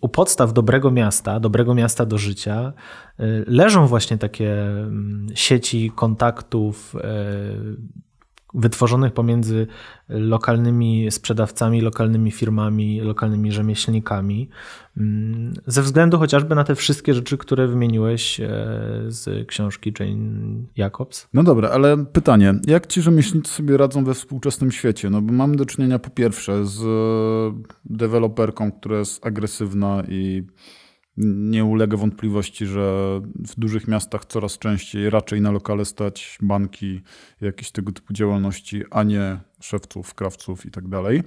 u 0.00 0.08
podstaw 0.08 0.52
dobrego 0.52 0.90
miasta, 0.90 1.40
dobrego 1.40 1.74
miasta 1.74 2.06
do 2.06 2.18
życia, 2.18 2.72
y, 3.20 3.44
leżą 3.46 3.86
właśnie 3.86 4.18
takie 4.18 4.56
sieci 5.34 5.92
kontaktów 5.94 6.94
y, 6.94 7.00
wytworzonych 8.54 9.12
pomiędzy 9.12 9.66
lokalnymi 10.08 11.10
sprzedawcami, 11.10 11.80
lokalnymi 11.80 12.30
firmami, 12.30 13.00
lokalnymi 13.00 13.52
rzemieślnikami, 13.52 14.48
mm, 14.96 15.52
ze 15.66 15.82
względu 15.82 16.18
chociażby 16.18 16.54
na 16.54 16.64
te 16.64 16.74
wszystkie 16.74 17.14
rzeczy, 17.14 17.38
które 17.38 17.68
wymieniłeś 17.68 18.40
e, 18.40 18.46
z 19.08 19.48
książki 19.48 19.92
Jane 20.00 20.62
Jacobs. 20.76 21.28
No 21.34 21.42
dobra, 21.42 21.68
ale 21.68 22.04
pytanie, 22.04 22.54
jak 22.66 22.86
ci 22.86 23.02
rzemieślnicy 23.02 23.52
sobie 23.52 23.76
radzą 23.76 24.04
we 24.04 24.14
współczesnym 24.14 24.72
świecie? 24.72 25.10
No 25.10 25.22
bo 25.22 25.32
mamy 25.32 25.56
do 25.56 25.66
czynienia 25.66 25.98
po 25.98 26.10
pierwsze 26.10 26.66
z 26.66 26.82
deweloperką, 27.84 28.72
która 28.72 28.98
jest 28.98 29.26
agresywna 29.26 30.02
i 30.08 30.46
nie 31.16 31.64
ulega 31.64 31.96
wątpliwości, 31.96 32.66
że 32.66 33.20
w 33.48 33.60
dużych 33.60 33.88
miastach 33.88 34.24
coraz 34.24 34.58
częściej 34.58 35.10
raczej 35.10 35.40
na 35.40 35.50
lokale 35.50 35.84
stać 35.84 36.38
banki, 36.42 37.00
jakieś 37.40 37.70
tego 37.70 37.92
typu 37.92 38.12
działalności, 38.12 38.82
a 38.90 39.02
nie 39.02 39.40
szewców, 39.60 40.14
krawców 40.14 40.66
i 40.66 40.70
tak 40.70 40.88
dalej. 40.88 41.22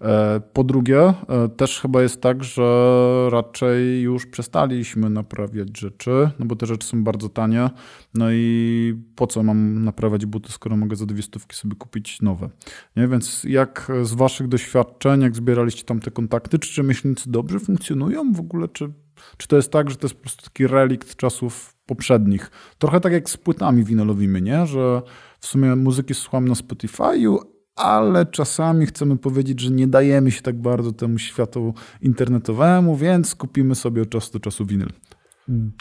E, 0.00 0.40
po 0.52 0.64
drugie, 0.64 1.00
e, 1.00 1.14
też 1.56 1.80
chyba 1.80 2.02
jest 2.02 2.20
tak, 2.20 2.44
że 2.44 3.28
raczej 3.30 4.02
już 4.02 4.26
przestaliśmy 4.26 5.10
naprawiać 5.10 5.78
rzeczy, 5.78 6.30
no 6.38 6.46
bo 6.46 6.56
te 6.56 6.66
rzeczy 6.66 6.86
są 6.86 7.04
bardzo 7.04 7.28
tanie, 7.28 7.70
no 8.14 8.32
i 8.32 8.94
po 9.16 9.26
co 9.26 9.42
mam 9.42 9.84
naprawiać 9.84 10.26
buty, 10.26 10.52
skoro 10.52 10.76
mogę 10.76 10.96
za 10.96 11.06
dwie 11.06 11.22
stówki 11.22 11.56
sobie 11.56 11.76
kupić 11.76 12.22
nowe. 12.22 12.48
Nie? 12.96 13.08
Więc 13.08 13.44
jak 13.44 13.92
z 14.02 14.14
waszych 14.14 14.48
doświadczeń, 14.48 15.20
jak 15.22 15.36
zbieraliście 15.36 15.84
tam 15.84 16.00
te 16.00 16.10
kontakty, 16.10 16.58
czy 16.58 16.72
rzemieślnicy 16.72 17.30
dobrze 17.30 17.60
funkcjonują 17.60 18.32
w 18.32 18.40
ogóle, 18.40 18.68
czy 18.68 18.92
czy 19.36 19.48
to 19.48 19.56
jest 19.56 19.72
tak, 19.72 19.90
że 19.90 19.96
to 19.96 20.06
jest 20.06 20.14
po 20.14 20.20
prostu 20.20 20.44
taki 20.44 20.66
relikt 20.66 21.16
czasów 21.16 21.74
poprzednich? 21.86 22.50
Trochę 22.78 23.00
tak 23.00 23.12
jak 23.12 23.30
z 23.30 23.36
płytami 23.36 23.84
winylowymi, 23.84 24.42
nie? 24.42 24.66
Że 24.66 25.02
w 25.40 25.46
sumie 25.46 25.76
muzyki 25.76 26.14
słucham 26.14 26.48
na 26.48 26.54
Spotify'u, 26.54 27.38
ale 27.76 28.26
czasami 28.26 28.86
chcemy 28.86 29.16
powiedzieć, 29.16 29.60
że 29.60 29.70
nie 29.70 29.86
dajemy 29.86 30.30
się 30.30 30.42
tak 30.42 30.60
bardzo 30.60 30.92
temu 30.92 31.18
światu 31.18 31.74
internetowemu, 32.02 32.96
więc 32.96 33.34
kupimy 33.34 33.74
sobie 33.74 34.02
od 34.02 34.08
czasu 34.08 34.32
do 34.32 34.40
czasu 34.40 34.66
winyl. 34.66 34.88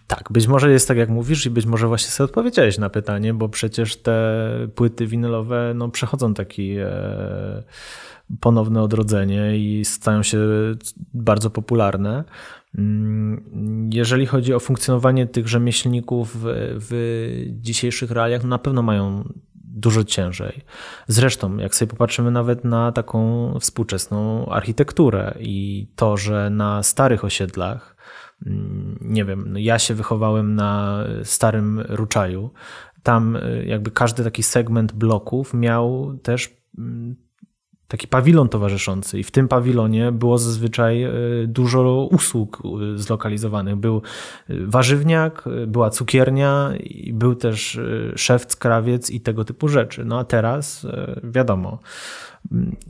Tak, 0.08 0.32
być 0.32 0.48
może 0.48 0.72
jest 0.72 0.88
tak, 0.88 0.98
jak 0.98 1.10
mówisz, 1.10 1.46
i 1.46 1.50
być 1.50 1.66
może 1.66 1.88
właśnie 1.88 2.12
sobie 2.12 2.26
odpowiedziałeś 2.26 2.78
na 2.78 2.90
pytanie, 2.90 3.34
bo 3.34 3.50
przecież 3.50 3.96
te 3.96 4.48
płyty 4.76 5.08
winylowe 5.08 5.74
no, 5.76 5.90
przechodzą 5.90 6.34
taki. 6.34 6.76
E 6.78 7.64
ponowne 8.40 8.82
odrodzenie 8.82 9.58
i 9.58 9.86
stają 9.86 10.24
się 10.24 10.40
bardzo 11.14 11.50
popularne. 11.50 12.24
Mm, 12.78 13.90
jeżeli 13.94 14.26
chodzi 14.26 14.54
o 14.54 14.60
funkcjonowanie 14.60 15.28
tych 15.28 15.48
rzemieślników 15.48 16.32
w, 16.42 17.48
dzisiejszych 17.50 18.12
realiach, 18.12 18.44
no 18.44 18.50
na 18.50 18.60
pewno 18.60 18.82
mają 18.82 19.34
dużo 19.54 20.04
ciężej. 20.04 20.62
Zresztą, 21.08 21.58
jak 21.58 21.76
sobie 21.76 21.90
popatrzymy 21.92 22.32
nawet 22.32 22.64
na 22.64 22.92
taką 22.92 23.54
współczesną 23.60 24.46
architekturę 24.46 25.36
i 25.40 25.88
to, 25.96 26.18
że 26.18 26.50
na 26.50 26.84
starych 26.84 27.24
osiedlach, 27.24 27.96
mm, 28.46 28.98
nie 29.02 29.26
wiem, 29.26 29.46
no 29.48 29.60
ja 29.60 29.80
się 29.80 29.94
wychowałem 29.94 30.56
na 30.56 31.04
starym 31.24 31.80
Ruczaju, 31.90 32.50
tam 33.04 33.36
y, 33.36 33.66
jakby 33.68 33.92
każdy 33.92 34.24
taki 34.24 34.44
segment 34.44 34.94
bloków 34.94 35.54
miał 35.54 36.18
też 36.24 36.58
mm, 36.78 37.16
taki 37.88 38.08
pawilon 38.08 38.50
towarzyszący 38.50 39.20
i 39.20 39.24
w 39.24 39.32
tym 39.32 39.48
pawilonie 39.48 40.12
było 40.12 40.38
zazwyczaj 40.38 41.04
e, 41.04 41.12
dużo 41.48 42.10
usług 42.12 42.64
e, 42.66 42.98
zlokalizowanych. 42.98 43.76
Był 43.76 44.02
e, 44.50 44.54
warzywniak, 44.66 45.46
była 45.68 45.90
cukiernia 45.90 46.72
i 46.84 47.14
był 47.14 47.36
też 47.36 47.80
szewc, 48.16 48.56
krawiec 48.56 49.10
i 49.10 49.22
tego 49.22 49.44
typu 49.46 49.68
rzeczy. 49.68 50.06
No 50.06 50.20
a 50.20 50.24
teraz 50.24 50.88
wiadomo, 51.24 51.80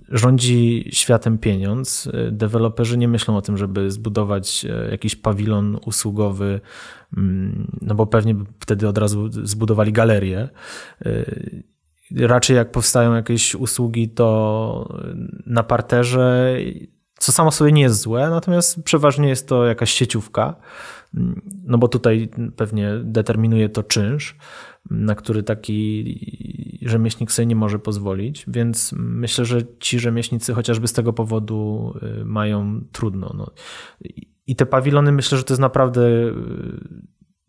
rządzi 0.10 0.90
światem 0.92 1.38
pieniądz. 1.38 2.10
Deweloperzy 2.32 2.98
nie 2.98 3.08
myślą 3.08 3.38
o 3.38 3.42
tym, 3.42 3.58
żeby 3.58 3.92
zbudować 3.92 4.66
jakiś 4.92 5.16
pawilon 5.16 5.78
usługowy, 5.86 6.62
no 7.82 7.96
bo 7.96 8.08
pewnie 8.08 8.36
wtedy 8.60 8.88
od 8.88 8.98
razu 8.98 9.30
zbudowali 9.32 9.94
galerię 9.94 10.50
raczej 12.12 12.56
jak 12.56 12.72
powstają 12.72 13.16
jakieś 13.16 13.56
usługi, 13.56 14.10
to 14.10 15.00
na 15.46 15.64
parterze, 15.64 16.58
co 17.20 17.32
samo 17.32 17.52
sobie 17.52 17.72
nie 17.72 17.82
jest 17.82 18.00
złe, 18.00 18.30
natomiast 18.30 18.84
przeważnie 18.84 19.30
jest 19.30 19.48
to 19.48 19.66
jakaś 19.66 19.92
sieciówka, 19.92 20.56
no 21.64 21.78
bo 21.78 21.88
tutaj 21.88 22.30
pewnie 22.56 22.92
determinuje 23.04 23.70
to 23.70 23.84
czynsz, 23.84 24.36
na 24.90 25.16
który 25.16 25.44
taki 25.44 26.80
rzemieślnik 26.82 27.32
sobie 27.32 27.46
nie 27.46 27.56
może 27.56 27.80
pozwolić, 27.80 28.46
więc 28.48 28.94
myślę, 28.98 29.46
że 29.46 29.62
ci 29.80 30.00
rzemieślnicy 30.00 30.54
chociażby 30.54 30.88
z 30.88 30.94
tego 30.94 31.14
powodu 31.14 31.94
y, 32.22 32.26
mają 32.26 32.82
trudno. 32.92 33.32
No. 33.38 33.52
I 34.48 34.56
te 34.56 34.66
pawilony 34.66 35.12
myślę, 35.12 35.38
że 35.38 35.44
to 35.44 35.54
jest 35.54 35.62
naprawdę 35.62 36.02
y, 36.08 36.34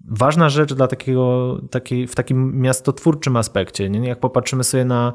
ważna 0.09 0.49
rzecz 0.49 0.75
dla 0.75 0.89
takiego, 0.89 1.57
takiej, 1.71 2.07
w 2.07 2.15
takim 2.15 2.61
miastotwórczym 2.61 3.37
aspekcie. 3.37 3.91
Nie? 3.91 4.09
Jak 4.09 4.21
popatrzymy 4.21 4.65
sobie 4.65 4.85
na, 4.85 5.13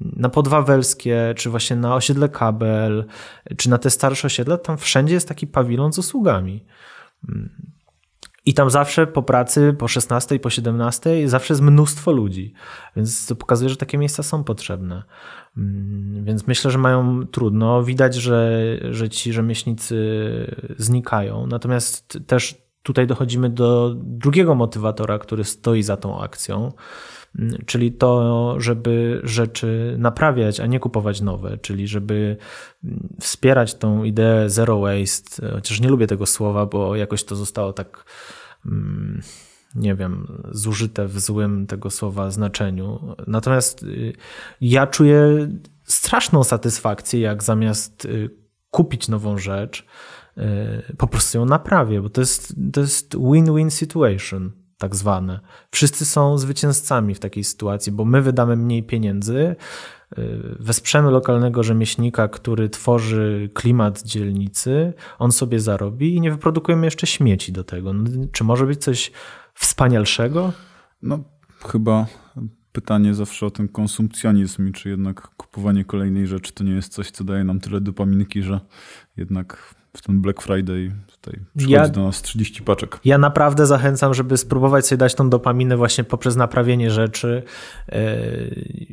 na 0.00 0.28
Podwawelskie, 0.28 1.34
czy 1.36 1.50
właśnie 1.50 1.76
na 1.76 1.94
osiedle 1.94 2.28
Kabel, 2.28 3.04
czy 3.56 3.70
na 3.70 3.78
te 3.78 3.90
starsze 3.90 4.26
osiedle, 4.26 4.58
tam 4.58 4.78
wszędzie 4.78 5.14
jest 5.14 5.28
taki 5.28 5.46
pawilon 5.46 5.92
z 5.92 5.98
usługami. 5.98 6.64
I 8.46 8.54
tam 8.54 8.70
zawsze 8.70 9.06
po 9.06 9.22
pracy, 9.22 9.74
po 9.78 9.88
16, 9.88 10.38
po 10.38 10.50
17, 10.50 11.28
zawsze 11.28 11.54
jest 11.54 11.62
mnóstwo 11.62 12.12
ludzi. 12.12 12.54
Więc 12.96 13.26
to 13.26 13.36
pokazuje, 13.36 13.70
że 13.70 13.76
takie 13.76 13.98
miejsca 13.98 14.22
są 14.22 14.44
potrzebne. 14.44 15.02
Więc 16.22 16.46
myślę, 16.46 16.70
że 16.70 16.78
mają 16.78 17.26
trudno. 17.26 17.82
Widać, 17.82 18.14
że, 18.14 18.62
że 18.90 19.08
ci 19.08 19.32
rzemieślnicy 19.32 19.96
znikają. 20.78 21.46
Natomiast 21.46 22.18
też 22.26 22.62
tutaj 22.82 23.06
dochodzimy 23.06 23.50
do 23.50 23.94
drugiego 23.96 24.54
motywatora, 24.54 25.18
który 25.18 25.44
stoi 25.44 25.82
za 25.82 25.96
tą 25.96 26.20
akcją, 26.22 26.72
mm, 27.38 27.56
czyli 27.66 27.92
to, 27.92 28.54
żeby 28.60 29.20
rzeczy 29.24 29.96
naprawiać, 29.98 30.60
a 30.60 30.66
nie 30.66 30.80
kupować 30.80 31.20
nowe, 31.20 31.58
czyli 31.58 31.88
żeby 31.88 32.36
mm, 32.84 33.08
wspierać 33.20 33.74
tą 33.74 34.04
ideę 34.04 34.50
zero 34.50 34.80
waste, 34.80 35.52
chociaż 35.52 35.80
nie 35.80 35.88
lubię 35.88 36.06
tego 36.06 36.26
słowa, 36.26 36.66
bo 36.66 36.96
jakoś 36.96 37.24
to 37.24 37.36
zostało 37.36 37.72
tak 37.72 38.04
mm, 38.66 39.22
nie 39.74 39.94
wiem, 39.94 40.42
zużyte 40.50 41.06
w 41.06 41.20
złym 41.20 41.66
tego 41.66 41.90
słowa 41.90 42.30
znaczeniu. 42.30 43.16
Natomiast 43.26 43.82
y, 43.82 44.12
ja 44.60 44.86
czuję 44.86 45.48
straszną 45.84 46.44
satysfakcję, 46.44 47.20
jak 47.20 47.42
zamiast 47.42 48.04
y, 48.04 48.30
kupić 48.70 49.08
nową 49.08 49.38
rzecz, 49.38 49.86
po 50.98 51.06
prostu 51.06 51.38
ją 51.38 51.44
naprawię, 51.44 52.02
bo 52.02 52.08
to 52.08 52.20
jest, 52.20 52.54
to 52.72 52.80
jest 52.80 53.16
win-win 53.16 53.70
situation, 53.70 54.52
tak 54.78 54.96
zwane. 54.96 55.40
Wszyscy 55.70 56.04
są 56.04 56.38
zwycięzcami 56.38 57.14
w 57.14 57.18
takiej 57.18 57.44
sytuacji, 57.44 57.92
bo 57.92 58.04
my 58.04 58.22
wydamy 58.22 58.56
mniej 58.56 58.82
pieniędzy, 58.82 59.56
y, 60.18 60.56
wesprzemy 60.60 61.10
lokalnego 61.10 61.62
rzemieślnika, 61.62 62.28
który 62.28 62.68
tworzy 62.68 63.50
klimat 63.54 64.02
dzielnicy, 64.02 64.92
on 65.18 65.32
sobie 65.32 65.60
zarobi 65.60 66.16
i 66.16 66.20
nie 66.20 66.30
wyprodukujemy 66.30 66.86
jeszcze 66.86 67.06
śmieci 67.06 67.52
do 67.52 67.64
tego. 67.64 67.92
No, 67.92 68.10
czy 68.32 68.44
może 68.44 68.66
być 68.66 68.82
coś 68.82 69.12
wspanialszego? 69.54 70.52
No, 71.02 71.18
chyba 71.68 72.06
pytanie 72.72 73.14
zawsze 73.14 73.46
o 73.46 73.50
ten 73.50 73.68
konsumpcjonizm 73.68 74.68
i 74.68 74.72
czy 74.72 74.88
jednak 74.88 75.20
kupowanie 75.20 75.84
kolejnej 75.84 76.26
rzeczy 76.26 76.52
to 76.52 76.64
nie 76.64 76.72
jest 76.72 76.92
coś, 76.92 77.10
co 77.10 77.24
daje 77.24 77.44
nam 77.44 77.60
tyle 77.60 77.80
dopaminki, 77.80 78.42
że 78.42 78.60
jednak 79.16 79.74
w 79.96 80.02
ten 80.02 80.20
Black 80.20 80.42
Friday 80.42 80.92
tutaj 81.06 81.40
przychodzi 81.56 81.72
ja, 81.72 81.88
do 81.88 82.02
nas 82.02 82.22
30 82.22 82.62
paczek. 82.62 82.98
Ja 83.04 83.18
naprawdę 83.18 83.66
zachęcam, 83.66 84.14
żeby 84.14 84.36
spróbować 84.36 84.86
sobie 84.86 84.96
dać 84.96 85.14
tą 85.14 85.30
dopaminę 85.30 85.76
właśnie 85.76 86.04
poprzez 86.04 86.36
naprawienie 86.36 86.90
rzeczy. 86.90 87.42
E, 87.88 88.16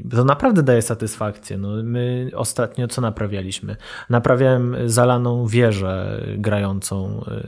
to 0.10 0.24
naprawdę 0.24 0.64
daje 0.64 0.82
satysfakcję. 0.82 1.58
No, 1.58 1.84
my 1.84 2.32
ostatnio 2.36 2.88
co 2.88 3.02
naprawialiśmy? 3.02 3.76
Naprawiałem 4.10 4.76
zalaną 4.86 5.48
wieżę 5.48 6.24
grającą. 6.38 7.26
E, 7.28 7.44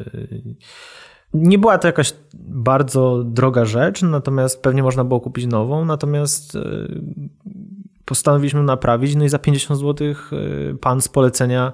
nie 1.33 1.59
była 1.59 1.77
to 1.77 1.87
jakaś 1.87 2.13
bardzo 2.33 3.23
droga 3.23 3.65
rzecz, 3.65 4.01
natomiast 4.01 4.61
pewnie 4.61 4.83
można 4.83 5.03
było 5.03 5.19
kupić 5.19 5.45
nową, 5.45 5.85
natomiast 5.85 6.55
e, 6.55 6.61
postanowiliśmy 8.11 8.63
naprawić, 8.63 9.15
no 9.15 9.25
i 9.25 9.29
za 9.29 9.39
50 9.39 9.79
zł 9.79 10.15
pan 10.81 11.01
z 11.01 11.07
polecenia 11.07 11.73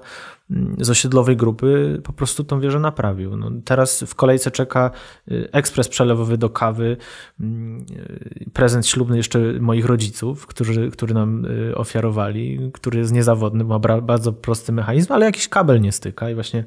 Mm, 0.50 0.76
z 0.80 0.90
osiedlowej 0.90 1.36
grupy 1.36 2.00
po 2.04 2.12
prostu 2.12 2.44
tą 2.44 2.60
wieżę 2.60 2.80
naprawił. 2.80 3.36
No, 3.36 3.50
teraz 3.64 4.04
w 4.06 4.14
kolejce 4.14 4.50
czeka 4.50 4.90
y, 5.30 5.48
ekspres 5.52 5.88
przelewowy 5.88 6.38
do 6.38 6.50
kawy, 6.50 6.96
mm, 7.40 7.86
y, 7.90 8.50
prezent 8.52 8.86
ślubny 8.86 9.16
jeszcze 9.16 9.38
moich 9.60 9.84
rodziców, 9.84 10.46
którzy, 10.46 10.90
który 10.90 11.14
nam 11.14 11.44
y, 11.44 11.76
ofiarowali, 11.76 12.70
który 12.74 12.98
jest 12.98 13.12
niezawodny, 13.12 13.64
ma 13.64 13.78
bardzo 13.78 14.32
prosty 14.32 14.72
mechanizm, 14.72 15.12
ale 15.12 15.26
jakiś 15.26 15.48
kabel 15.48 15.80
nie 15.80 15.92
styka 15.92 16.30
i 16.30 16.34
właśnie 16.34 16.64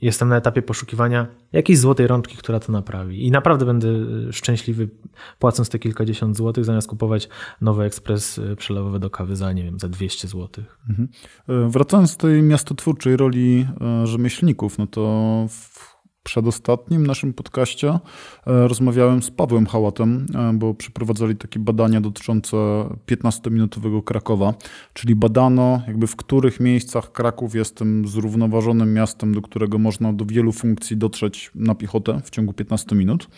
jestem 0.00 0.28
na 0.28 0.36
etapie 0.36 0.62
poszukiwania 0.62 1.26
jakiejś 1.52 1.78
złotej 1.78 2.06
rączki, 2.06 2.36
która 2.36 2.60
to 2.60 2.72
naprawi. 2.72 3.26
I 3.26 3.30
naprawdę 3.30 3.66
będę 3.66 3.88
szczęśliwy 4.32 4.88
płacąc 5.38 5.68
te 5.68 5.78
kilkadziesiąt 5.78 6.36
złotych, 6.36 6.64
zamiast 6.64 6.88
kupować 6.88 7.28
nowy 7.60 7.84
ekspres 7.84 8.40
przelewowy 8.56 8.98
do 8.98 9.10
kawy 9.10 9.36
za, 9.36 9.52
nie 9.52 9.64
wiem, 9.64 9.78
za 9.78 9.88
200 9.88 10.28
złotych. 10.28 10.78
Mhm. 10.88 11.08
E, 11.48 11.70
wracając 11.70 12.16
do 12.16 12.20
tej 12.20 12.42
miastotwórczej 12.42 13.16
roli 13.16 13.66
e, 13.80 14.06
rzemieślników, 14.06 14.78
no 14.78 14.86
to 14.86 15.46
w 15.50 15.93
przedostatnim 16.24 17.06
naszym 17.06 17.32
podcaście 17.32 17.88
e, 17.88 17.98
rozmawiałem 18.68 19.22
z 19.22 19.30
Pawłem 19.30 19.66
Hałatem, 19.66 20.26
e, 20.34 20.52
bo 20.52 20.74
przeprowadzali 20.74 21.36
takie 21.36 21.60
badania 21.60 22.00
dotyczące 22.00 22.56
15-minutowego 23.06 24.04
Krakowa, 24.04 24.54
czyli 24.92 25.14
badano 25.14 25.82
jakby 25.86 26.06
w 26.06 26.16
których 26.16 26.60
miejscach 26.60 27.12
Kraków 27.12 27.54
jest 27.54 27.76
tym 27.76 28.08
zrównoważonym 28.08 28.94
miastem, 28.94 29.34
do 29.34 29.42
którego 29.42 29.78
można 29.78 30.12
do 30.12 30.24
wielu 30.24 30.52
funkcji 30.52 30.96
dotrzeć 30.96 31.50
na 31.54 31.74
piechotę 31.74 32.20
w 32.24 32.30
ciągu 32.30 32.52
15 32.52 32.96
minut. 32.96 33.28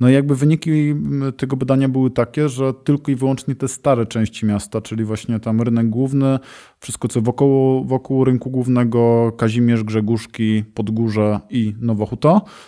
No 0.00 0.10
i 0.10 0.12
jakby 0.12 0.36
wyniki 0.36 0.94
tego 1.36 1.56
badania 1.56 1.88
były 1.88 2.10
takie, 2.10 2.48
że 2.48 2.74
tylko 2.74 3.12
i 3.12 3.14
wyłącznie 3.14 3.54
te 3.54 3.68
stare 3.68 4.06
części 4.06 4.46
miasta, 4.46 4.80
czyli 4.80 5.04
właśnie 5.04 5.40
tam 5.40 5.62
rynek 5.62 5.90
główny, 5.90 6.38
wszystko 6.80 7.08
co 7.08 7.22
wokół, 7.22 7.84
wokół 7.84 8.24
rynku 8.24 8.50
głównego, 8.50 9.32
Kazimierz, 9.36 9.84
Grzegórzki, 9.84 10.64
Podgórze 10.74 11.40
i 11.50 11.74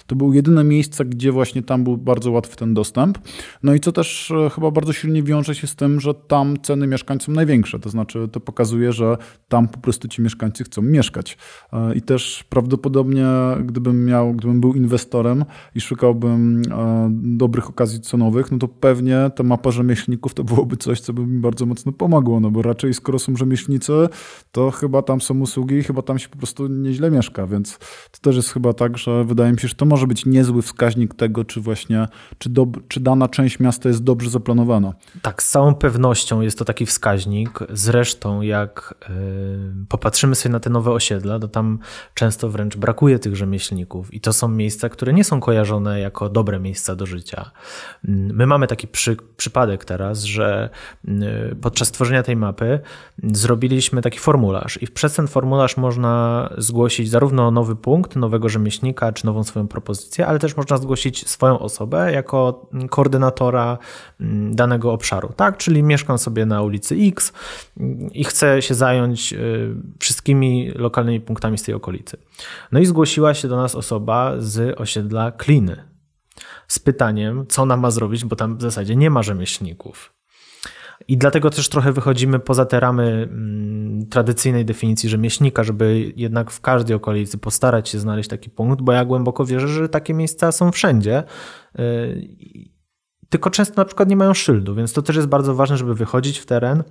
To 0.07 0.17
były 0.17 0.37
jedyne 0.37 0.65
miejsca, 0.65 1.05
gdzie 1.05 1.33
właśnie 1.33 1.63
tam 1.63 1.85
był 1.85 1.97
bardzo 1.97 2.31
łatwy 2.31 2.57
ten 2.57 2.75
dostęp. 2.75 3.19
No 3.63 3.75
i 3.75 3.81
co 3.81 3.93
też 3.93 4.31
e, 4.31 4.51
chyba 4.51 4.71
bardzo 4.71 4.93
silnie 4.93 5.23
wiąże 5.23 5.55
się 5.55 5.67
z 5.67 5.77
tym, 5.77 6.01
że 6.01 6.15
tam 6.15 6.57
ceny 6.63 6.87
mieszkańcom 6.87 7.35
największe, 7.35 7.79
to 7.79 7.91
znaczy 7.91 8.29
to 8.33 8.41
pokazuje, 8.41 8.93
że 8.93 9.17
tam 9.49 9.69
po 9.69 9.79
prostu 9.79 10.09
ci 10.09 10.23
mieszkańcy 10.23 10.65
chcą 10.65 10.83
mieszkać. 10.83 11.39
E, 11.73 11.95
I 11.95 12.03
też 12.03 12.45
prawdopodobnie, 12.49 13.27
gdybym 13.65 14.05
miał, 14.05 14.35
gdybym 14.35 14.61
był 14.61 14.75
inwestorem 14.75 15.45
i 15.75 15.81
szukałbym 15.81 16.63
e, 16.71 17.09
dobrych 17.13 17.69
okazji 17.69 18.01
cenowych, 18.01 18.53
no 18.53 18.59
to 18.59 18.69
pewnie 18.69 19.31
ta 19.37 19.43
mapa 19.43 19.71
rzemieślników 19.71 20.35
to 20.35 20.45
byłoby 20.45 20.77
coś, 20.77 21.01
co 21.01 21.13
by 21.13 21.27
mi 21.27 21.41
bardzo 21.41 21.67
mocno 21.67 21.93
pomogło, 21.93 22.41
no 22.41 22.51
bo 22.51 22.63
raczej 22.63 22.95
skoro 22.95 23.19
są 23.19 23.37
rzemieślnicy, 23.37 23.93
to 24.53 24.71
chyba 24.71 25.03
tam 25.03 25.21
są 25.21 25.41
usługi 25.41 25.75
i 25.75 25.83
chyba 25.83 26.03
tam 26.03 26.19
się 26.19 26.29
po 26.29 26.39
prostu 26.39 26.67
nieźle 26.67 27.11
mieszka, 27.11 27.47
więc 27.47 27.79
to 28.11 28.21
też 28.23 28.37
jest 28.37 28.53
chyba 28.53 28.73
tak, 28.73 28.99
że 28.99 29.25
wydaje 29.25 29.53
mi 29.53 29.58
się, 29.59 29.69
że 29.69 29.75
to 29.75 29.85
może 29.85 30.07
być 30.07 30.27
niezły 30.27 30.63
wskaźnik 30.63 31.15
tego, 31.15 31.45
czy 31.45 31.61
właśnie, 31.61 32.09
czy, 32.39 32.49
do, 32.49 32.67
czy 32.89 33.01
dana 33.01 33.29
część 33.29 33.61
miasta 33.61 33.89
jest 33.89 34.05
dobrze 34.05 34.31
zaplanowana. 34.31 34.95
Tak, 35.23 35.43
z 35.43 35.51
całą 35.51 35.75
pewnością 35.75 36.41
jest 36.41 36.59
to 36.59 36.65
taki 36.65 36.87
wskaźnik. 36.87 37.59
Zresztą 37.71 38.43
jak 38.43 38.95
yy, 39.09 39.87
popatrzymy 39.89 40.35
sobie 40.35 40.53
na 40.53 40.61
te 40.61 40.71
nowe 40.71 40.91
osiedla, 40.91 41.39
to 41.39 41.49
tam 41.49 41.79
często 42.15 42.49
wręcz 42.49 42.77
brakuje 42.77 43.19
tych 43.19 43.37
rzemieślników 43.37 44.15
i 44.15 44.21
to 44.21 44.33
są 44.33 44.49
miejsca, 44.49 44.89
które 44.89 45.13
nie 45.13 45.25
są 45.25 45.41
kojarzone 45.41 46.01
jako 46.01 46.29
dobre 46.29 46.61
miejsca 46.61 46.97
do 46.97 47.07
życia. 47.07 47.51
My 48.05 48.47
mamy 48.47 48.67
taki 48.67 48.89
przy, 48.89 49.17
przypadek 49.37 49.85
teraz, 49.85 50.23
że 50.23 50.71
yy, 51.05 51.57
podczas 51.61 51.91
tworzenia 51.91 52.23
tej 52.23 52.37
mapy 52.37 52.81
zrobiliśmy 53.23 54.03
taki 54.03 54.19
formularz 54.19 54.83
i 54.83 54.89
przez 54.89 55.15
ten 55.15 55.29
formularz 55.29 55.77
można 55.77 56.49
zgłosić 56.59 57.11
zarówno 57.11 57.51
nowy 57.51 57.77
punkt, 57.77 58.17
nowego 58.17 58.49
rzemieślnika, 58.49 59.13
czy 59.13 59.27
nową 59.27 59.45
swoją 59.49 59.69
propozycję, 59.69 60.27
ale 60.27 60.39
też 60.39 60.57
można 60.57 60.77
zgłosić 60.77 61.29
swoją 61.29 61.59
osobę 61.59 62.13
jako 62.13 62.71
koordynatora 62.91 63.79
mm, 64.21 64.55
danego 64.55 64.93
obszaru, 64.93 65.33
tak? 65.37 65.57
Czyli 65.57 65.83
mieszkam 65.83 66.19
sobie 66.19 66.47
na 66.47 66.63
ulicy 66.63 66.97
X 67.09 67.33
mm, 67.81 68.13
i 68.13 68.25
chcę 68.25 68.63
się 68.63 68.75
zająć 68.75 69.33
y, 69.33 69.75
wszystkimi 69.99 70.71
lokalnymi 70.75 71.21
punktami 71.21 71.59
z 71.59 71.63
tej 71.63 71.75
okolicy. 71.75 72.17
No 72.73 72.81
i 72.81 72.87
zgłosiła 72.87 73.35
się 73.35 73.49
do 73.49 73.57
nas 73.57 73.75
osoba 73.75 74.35
z 74.39 74.81
osiedla 74.81 75.33
Kliny 75.33 75.89
z 76.69 76.79
pytaniem, 76.79 77.47
co 77.49 77.63
ona 77.63 77.77
ma 77.77 77.91
zrobić, 77.91 78.25
bo 78.25 78.37
tam 78.37 78.57
w 78.57 78.63
zasadzie 78.63 78.97
nie 78.97 79.11
ma 79.11 79.23
rzemieślników. 79.23 80.18
I 81.09 81.17
dlatego 81.17 81.51
też 81.51 81.69
trochę 81.69 81.93
wychodzimy 81.93 82.39
poza 82.39 82.67
te 82.67 82.81
ramy 82.81 83.29
mm, 83.31 84.07
tradycyjnej 84.07 84.65
definicji 84.65 85.09
rzemieślnika, 85.09 85.65
żeby 85.65 86.13
jednak 86.17 86.51
w 86.51 86.61
każdej 86.61 86.97
okolicy 86.97 87.39
postarać 87.39 87.89
się 87.89 87.99
znaleźć 87.99 88.29
taki 88.29 88.51
punkt, 88.51 88.83
bo 88.83 88.93
ja 88.93 89.05
głęboko 89.05 89.45
wierzę, 89.45 89.69
że 89.69 89.89
takie 89.89 90.15
miejsca 90.15 90.53
są 90.53 90.73
wszędzie. 90.73 91.25
Y, 91.79 92.29
tylko 93.29 93.51
często 93.51 93.75
na 93.77 93.85
przykład 93.85 94.09
nie 94.09 94.17
mają 94.17 94.35
szyldu, 94.35 94.75
więc 94.75 94.93
to 94.93 95.03
też 95.03 95.17
jest 95.17 95.29
bardzo 95.29 95.55
ważne, 95.55 95.77
żeby 95.77 95.95
wychodzić 95.95 96.39
w 96.39 96.47
teren, 96.47 96.83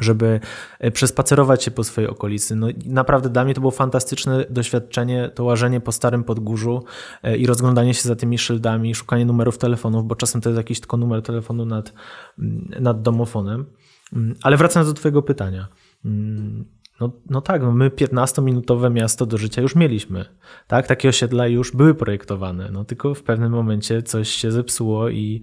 żeby 0.00 0.40
e, 0.78 0.90
przespacerować 0.90 1.64
się 1.64 1.70
po 1.70 1.84
swojej 1.84 2.10
okolicy. 2.10 2.56
No, 2.56 2.66
naprawdę 2.86 3.28
dla 3.28 3.44
mnie 3.44 3.54
to 3.54 3.60
było 3.60 3.70
fantastyczne 3.70 4.44
doświadczenie, 4.50 5.30
to 5.34 5.44
łażenie 5.44 5.80
po 5.80 5.92
starym 5.92 6.24
podgórzu 6.24 6.84
e, 7.22 7.36
i 7.36 7.46
rozglądanie 7.46 7.94
się 7.94 8.02
za 8.08 8.16
tymi 8.16 8.38
szyldami, 8.38 8.94
szukanie 8.94 9.26
numerów 9.26 9.58
telefonów, 9.58 10.06
bo 10.06 10.16
czasem 10.16 10.40
to 10.40 10.48
jest 10.48 10.56
jakiś 10.56 10.80
tylko 10.80 10.96
numer 10.96 11.22
telefonu 11.22 11.64
nad, 11.64 11.92
mm, 12.38 12.70
nad 12.80 13.02
domofonem. 13.02 13.66
Mm, 14.12 14.34
ale 14.42 14.56
wracając 14.56 14.90
do 14.90 14.94
twojego 14.94 15.22
pytania. 15.22 15.68
Mm, 16.04 16.64
no, 17.00 17.12
no 17.30 17.40
tak, 17.40 17.62
no 17.62 17.72
my 17.72 17.90
15-minutowe 17.90 18.92
miasto 18.92 19.26
do 19.26 19.38
życia 19.38 19.62
już 19.62 19.74
mieliśmy. 19.74 20.24
Tak, 20.66 20.86
takie 20.86 21.08
osiedla 21.08 21.46
już 21.46 21.72
były 21.72 21.94
projektowane, 21.94 22.70
no 22.72 22.84
tylko 22.84 23.14
w 23.14 23.22
pewnym 23.22 23.52
momencie 23.52 24.02
coś 24.02 24.28
się 24.28 24.52
zepsuło 24.52 25.08
i 25.08 25.40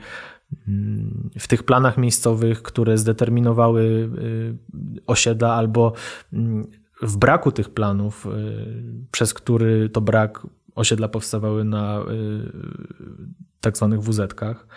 w 1.40 1.48
tych 1.48 1.64
planach 1.64 1.98
miejscowych, 1.98 2.62
które 2.62 2.98
zdeterminowały 2.98 3.84
y, 3.84 4.58
osiedla, 5.08 5.54
albo 5.54 5.94
mm, 6.34 6.68
w 7.02 7.18
braku 7.18 7.52
tych 7.52 7.70
planów, 7.70 8.26
y, 8.26 8.30
przez 9.12 9.34
który 9.34 9.90
to 9.90 10.02
brak 10.02 10.48
osiedla 10.76 11.08
powstawały 11.08 11.64
na 11.64 12.00
y, 12.00 12.04
tak 13.62 13.78
zwanych 13.78 14.00
WZ-kach, 14.00 14.68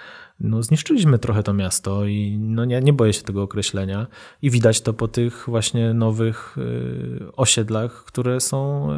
no 0.41 0.63
zniszczyliśmy 0.63 1.19
trochę 1.19 1.43
to 1.43 1.55
miasto 1.55 2.05
i 2.07 2.39
no 2.41 2.65
nie, 2.65 2.81
nie 2.81 2.93
boję 2.93 3.13
się 3.13 3.23
tego 3.23 3.43
określenia. 3.43 4.07
I 4.43 4.51
widać 4.51 4.81
to 4.81 4.93
po 4.93 5.09
tych 5.09 5.45
właśnie 5.49 5.95
nowych 5.95 6.59
y, 6.59 7.33
osiedlach, 7.37 8.05
które 8.05 8.41
są 8.41 8.89
y, 8.93 8.97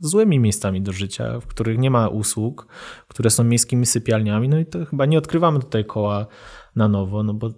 złymi 0.00 0.38
miejscami 0.38 0.82
do 0.82 0.92
życia, 0.92 1.40
w 1.40 1.46
których 1.46 1.78
nie 1.78 1.90
ma 1.90 2.08
usług, 2.08 2.66
które 3.08 3.30
są 3.30 3.44
miejskimi 3.44 3.86
sypialniami, 3.86 4.48
no 4.48 4.58
i 4.58 4.66
to 4.66 4.84
chyba 4.84 5.06
nie 5.06 5.18
odkrywamy 5.18 5.60
tutaj 5.60 5.84
koła 5.84 6.26
na 6.76 6.88
nowo, 6.88 7.22
no 7.22 7.34
bo 7.34 7.50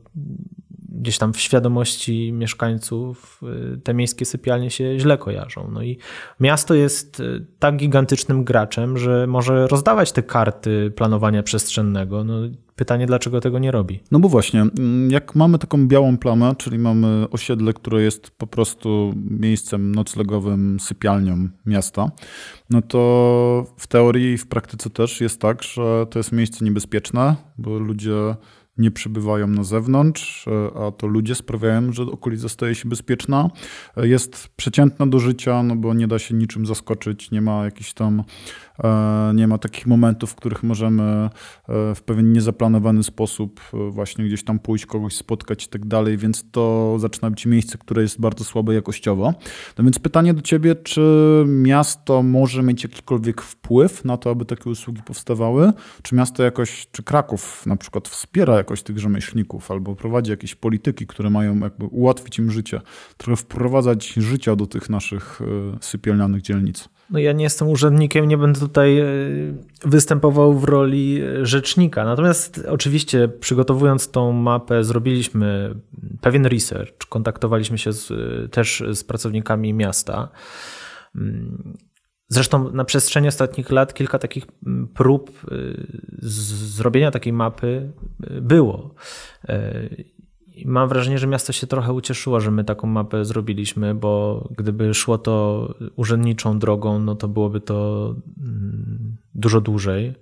gdzieś 0.99 1.19
tam 1.19 1.33
w 1.33 1.41
świadomości 1.41 2.33
mieszkańców 2.33 3.41
y, 3.75 3.81
te 3.81 3.95
miejskie 3.95 4.25
sypialnie 4.25 4.71
się 4.71 4.99
źle 4.99 5.19
kojarzą. 5.19 5.71
No 5.73 5.83
i 5.83 5.99
miasto 6.41 6.75
jest 6.75 7.21
y, 7.21 7.47
tak 7.59 7.77
gigantycznym 7.77 8.45
graczem, 8.45 8.99
że 8.99 9.27
może 9.27 9.67
rozdawać 9.67 10.13
te 10.13 10.23
karty 10.23 10.93
planowania 10.97 11.43
przestrzennego. 11.43 12.25
No, 12.25 12.35
pytanie, 12.77 13.07
dlaczego 13.07 13.41
tego 13.41 13.59
nie 13.59 13.71
robi? 13.71 14.01
No 14.11 14.19
bo 14.19 14.29
właśnie, 14.29 14.61
mm, 14.61 15.11
jak 15.11 15.35
mamy 15.35 15.59
taką 15.59 15.89
białą 15.89 16.19
plamę, 16.19 16.55
czyli 16.59 16.79
mamy 16.79 17.27
osiedle, 17.31 17.73
które 17.73 18.03
jest 18.03 18.31
po 18.31 18.47
prostu 18.47 19.15
miejscem 19.31 19.95
noclegowym, 19.95 20.81
sypialnią 20.81 21.49
miasta, 21.67 22.11
no 22.71 22.83
to 22.83 23.67
w 23.77 23.87
teorii 23.87 24.33
i 24.33 24.39
w 24.39 24.47
praktyce 24.47 24.91
też 24.91 25.21
jest 25.21 25.41
tak, 25.41 25.63
że 25.63 26.07
to 26.11 26.19
jest 26.19 26.33
miejsce 26.33 26.65
niebezpieczne, 26.65 27.37
bo 27.59 27.79
ludzie 27.79 28.35
nie 28.79 28.91
przybywają 28.91 29.47
na 29.47 29.65
zewnątrz, 29.65 30.49
e, 30.49 30.81
a 30.81 30.93
to 30.93 31.07
ludzie 31.07 31.35
sprawiają, 31.35 31.93
że 31.93 32.03
okolica 32.03 32.49
staje 32.49 32.75
się 32.75 32.89
bezpieczna. 32.89 33.51
E, 33.97 34.09
jest 34.09 34.49
przeciętna 34.57 35.07
do 35.07 35.21
życia, 35.21 35.63
no 35.63 35.77
bo 35.77 35.95
nie 35.95 36.09
da 36.09 36.19
się 36.19 36.35
niczym 36.35 36.67
zaskoczyć, 36.67 37.31
nie 37.31 37.41
ma 37.41 37.65
jakichś 37.65 37.93
tam 37.93 38.25
nie 39.35 39.49
ma 39.49 39.59
takich 39.59 39.87
momentów, 39.87 40.31
w 40.31 40.35
których 40.35 40.63
możemy 40.63 41.03
e, 41.03 41.31
w 41.95 42.03
pewien 42.03 42.33
niezaplanowany 42.33 43.03
sposób 43.03 43.61
e, 43.75 43.91
właśnie 43.91 44.25
gdzieś 44.25 44.45
tam 44.45 44.59
pójść, 44.59 44.87
kogoś 44.87 45.17
spotkać 45.17 45.65
i 45.65 45.69
tak 45.69 45.87
dalej, 45.87 46.19
więc 46.19 46.51
to 46.51 46.97
zaczyna 46.99 47.31
być 47.31 47.47
miejsce, 47.47 47.79
które 47.79 48.03
jest 48.03 48.21
bardzo 48.21 48.45
słabe 48.45 48.75
jakościowo. 48.75 49.35
No 49.79 49.85
więc 49.85 49.99
pytanie 49.99 50.35
do 50.35 50.43
ciebie, 50.43 50.75
czy 50.75 51.45
miasto 51.47 52.23
może 52.23 52.63
mieć 52.63 52.83
jakikolwiek 52.83 53.43
wpływ 53.43 54.05
na 54.05 54.17
to, 54.17 54.31
aby 54.31 54.45
takie 54.45 54.71
usługi 54.71 55.03
powstawały? 55.03 55.73
Czy 56.03 56.15
miasto 56.15 56.43
jakoś, 56.43 56.89
czy 56.93 57.03
Kraków 57.03 57.67
na 57.67 57.77
przykład 57.77 58.09
wspiera 58.09 58.57
jakoś 58.57 58.83
tych 58.83 58.99
rzemieślników 58.99 59.71
albo 59.71 59.97
prowadzi 59.97 60.31
jakieś 60.31 60.55
polityki, 60.55 61.07
które 61.07 61.31
mają 61.31 61.59
jakby 61.59 61.87
ułatwić 61.87 62.39
im 62.39 62.51
życie, 62.51 62.81
trochę 63.17 63.37
wprowadzać 63.37 64.09
życia 64.09 64.57
do 64.57 64.67
tych 64.67 64.91
naszych 64.91 65.41
sypialnianych 65.81 66.43
dzielnic? 66.43 66.89
No 67.11 67.19
ja 67.19 67.33
nie 67.33 67.45
jestem 67.45 67.69
urzędnikiem, 67.69 68.29
nie 68.29 68.39
będę 68.39 68.61
tutaj 68.61 68.99
e, 68.99 69.07
występował 69.85 70.55
w 70.55 70.65
roli 70.65 71.21
rzecznika. 71.43 72.05
Natomiast 72.05 72.65
oczywiście 72.69 73.29
przygotowując 73.29 74.11
tą 74.11 74.33
mapę 74.33 74.85
zrobiliśmy 74.85 75.75
pewien 76.21 76.47
research, 76.47 77.07
kontaktowaliśmy 77.09 77.79
się 77.79 77.93
z, 77.93 78.13
też 78.53 78.83
z 78.93 79.05
pracownikami 79.05 79.75
miasta. 79.75 80.29
Mm, 81.17 81.77
zresztą 82.29 82.73
na 82.73 82.85
przestrzeni 82.85 83.29
ostatnich 83.29 83.71
lat 83.71 83.95
kilka 83.95 84.19
takich 84.19 84.47
mm, 84.67 84.89
prób 84.89 85.31
e, 85.31 85.55
zrobienia 86.23 87.11
takiej 87.11 87.33
mapy 87.33 87.93
e, 88.23 88.41
było. 88.41 88.95
Mam 90.67 90.89
wrażenie, 90.89 91.19
że 91.19 91.27
miasto 91.27 91.53
się 91.53 91.67
trochę 91.67 91.93
ucieszyło, 91.93 92.41
że 92.41 92.51
my 92.51 92.65
taką 92.65 92.87
mapę 92.87 93.25
zrobiliśmy, 93.25 93.95
bo 93.95 94.45
gdyby 94.57 94.95
szło 94.95 95.19
to 95.19 95.69
urzędniczą 95.97 96.59
drogą, 96.59 96.99
no 96.99 97.15
to 97.15 97.29
byłoby 97.29 97.61
to 97.61 98.15
mm, 98.43 99.17
dużo 99.35 99.61
dłużej 99.61 100.15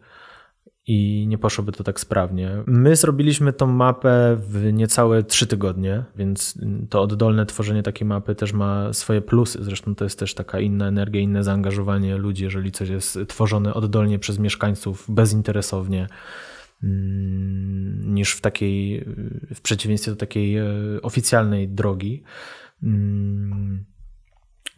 i 0.86 1.26
nie 1.28 1.38
poszłoby 1.38 1.72
to 1.72 1.84
tak 1.84 2.00
sprawnie. 2.00 2.50
My 2.66 2.96
zrobiliśmy 2.96 3.52
tą 3.52 3.66
mapę 3.66 4.36
w 4.40 4.72
niecałe 4.72 5.22
trzy 5.22 5.46
tygodnie, 5.46 6.04
więc 6.16 6.58
to 6.90 7.02
oddolne 7.02 7.46
tworzenie 7.46 7.82
takiej 7.82 8.06
mapy 8.06 8.34
też 8.34 8.52
ma 8.52 8.92
swoje 8.92 9.22
plusy. 9.22 9.58
Zresztą 9.64 9.94
to 9.94 10.04
jest 10.04 10.18
też 10.18 10.34
taka 10.34 10.60
inna 10.60 10.88
energia, 10.88 11.20
inne 11.20 11.44
zaangażowanie 11.44 12.16
ludzi, 12.16 12.44
jeżeli 12.44 12.72
coś 12.72 12.88
jest 12.88 13.18
tworzone 13.28 13.74
oddolnie 13.74 14.18
przez 14.18 14.38
mieszkańców 14.38 15.04
bezinteresownie 15.08 16.00
Mm, 16.02 16.55
niż 16.82 18.32
w 18.32 18.40
takiej, 18.40 19.04
w 19.54 19.60
przeciwieństwie 19.60 20.10
do 20.10 20.16
takiej 20.16 20.56
e, 20.56 20.66
oficjalnej 21.02 21.68
drogi. 21.68 22.22
Mm, 22.82 23.84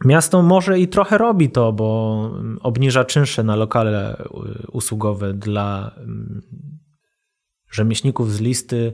miasto 0.05 0.43
może 0.43 0.81
i 0.81 0.89
trochę 0.89 1.19
robi 1.19 1.51
to, 1.51 1.73
bo 1.73 2.31
obniża 2.61 3.05
czynsze 3.05 3.43
na 3.45 3.57
lokale 3.57 4.17
e, 4.19 4.25
usługowe 4.73 5.35
dla 5.35 5.95
mm, 5.97 6.43
rzemieślników 7.71 8.33
z 8.33 8.41
listy 8.41 8.93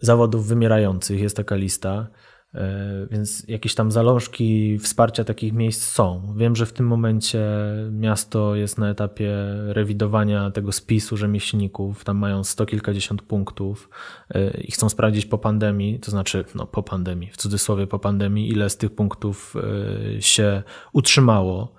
zawodów 0.00 0.46
wymierających. 0.46 1.20
Jest 1.20 1.36
taka 1.36 1.56
lista. 1.56 2.08
E, 2.54 3.06
więc 3.10 3.48
jakieś 3.48 3.74
tam 3.74 3.90
zalążki 3.90 4.78
wsparcia 4.78 5.24
takich 5.24 5.52
miejsc 5.52 5.92
są. 5.92 6.34
Wiem, 6.36 6.56
że 6.56 6.66
w 6.66 6.72
tym 6.72 6.86
momencie 6.86 7.46
miasto 7.90 8.54
jest 8.54 8.78
na 8.78 8.90
etapie 8.90 9.32
rewidowania 9.66 10.50
tego 10.50 10.72
spisu 10.72 11.16
rzemieślników. 11.16 12.04
Tam 12.04 12.18
mają 12.18 12.44
sto 12.44 12.66
kilkadziesiąt 12.66 13.22
punktów 13.22 13.90
e, 14.30 14.60
i 14.60 14.72
chcą 14.72 14.88
sprawdzić 14.88 15.26
po 15.26 15.38
pandemii, 15.38 16.00
to 16.00 16.10
znaczy 16.10 16.44
no, 16.54 16.66
po 16.66 16.82
pandemii, 16.82 17.30
w 17.30 17.36
cudzysłowie 17.36 17.86
po 17.86 17.98
pandemii, 17.98 18.48
ile 18.48 18.70
z 18.70 18.76
tych 18.76 18.94
punktów 18.94 19.54
e, 19.56 20.22
się 20.22 20.62
utrzymało. 20.92 21.74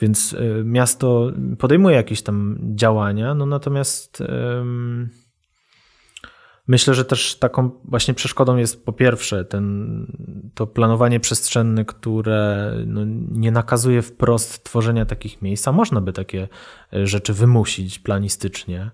Więc 0.00 0.36
miasto 0.64 1.32
podejmuje 1.58 1.96
jakieś 1.96 2.22
tam 2.22 2.58
działania, 2.74 3.34
no 3.34 3.46
natomiast. 3.46 4.20
Um, 4.20 5.10
Myślę, 6.68 6.94
że 6.94 7.04
też 7.04 7.38
taką 7.38 7.70
właśnie 7.84 8.14
przeszkodą 8.14 8.56
jest 8.56 8.84
po 8.84 8.92
pierwsze 8.92 9.44
ten, 9.44 10.06
to 10.54 10.66
planowanie 10.66 11.20
przestrzenne, 11.20 11.84
które 11.84 12.72
no, 12.86 13.00
nie 13.30 13.50
nakazuje 13.50 14.02
wprost 14.02 14.64
tworzenia 14.64 15.06
takich 15.06 15.42
miejsc, 15.42 15.68
a 15.68 15.72
można 15.72 16.00
by 16.00 16.12
takie 16.12 16.48
e, 16.92 17.06
rzeczy 17.06 17.32
wymusić 17.32 17.98
planistycznie. 17.98 18.90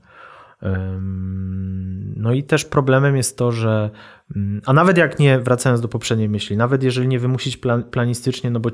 No 2.16 2.32
i 2.32 2.42
też 2.42 2.64
problemem 2.64 3.16
jest 3.16 3.38
to, 3.38 3.52
że, 3.52 3.90
mm, 4.37 4.62
a 4.66 4.72
nawet 4.72 4.98
jak 4.98 5.18
nie, 5.18 5.38
wracając 5.40 5.80
do 5.80 5.88
poprzedniej 5.88 6.28
myśli, 6.28 6.56
nawet 6.56 6.82
jeżeli 6.82 7.08
nie 7.08 7.18
wymusić 7.18 7.56
plan, 7.56 7.85
planistycznie, 7.85 8.50
no 8.50 8.61
bo 8.61 8.70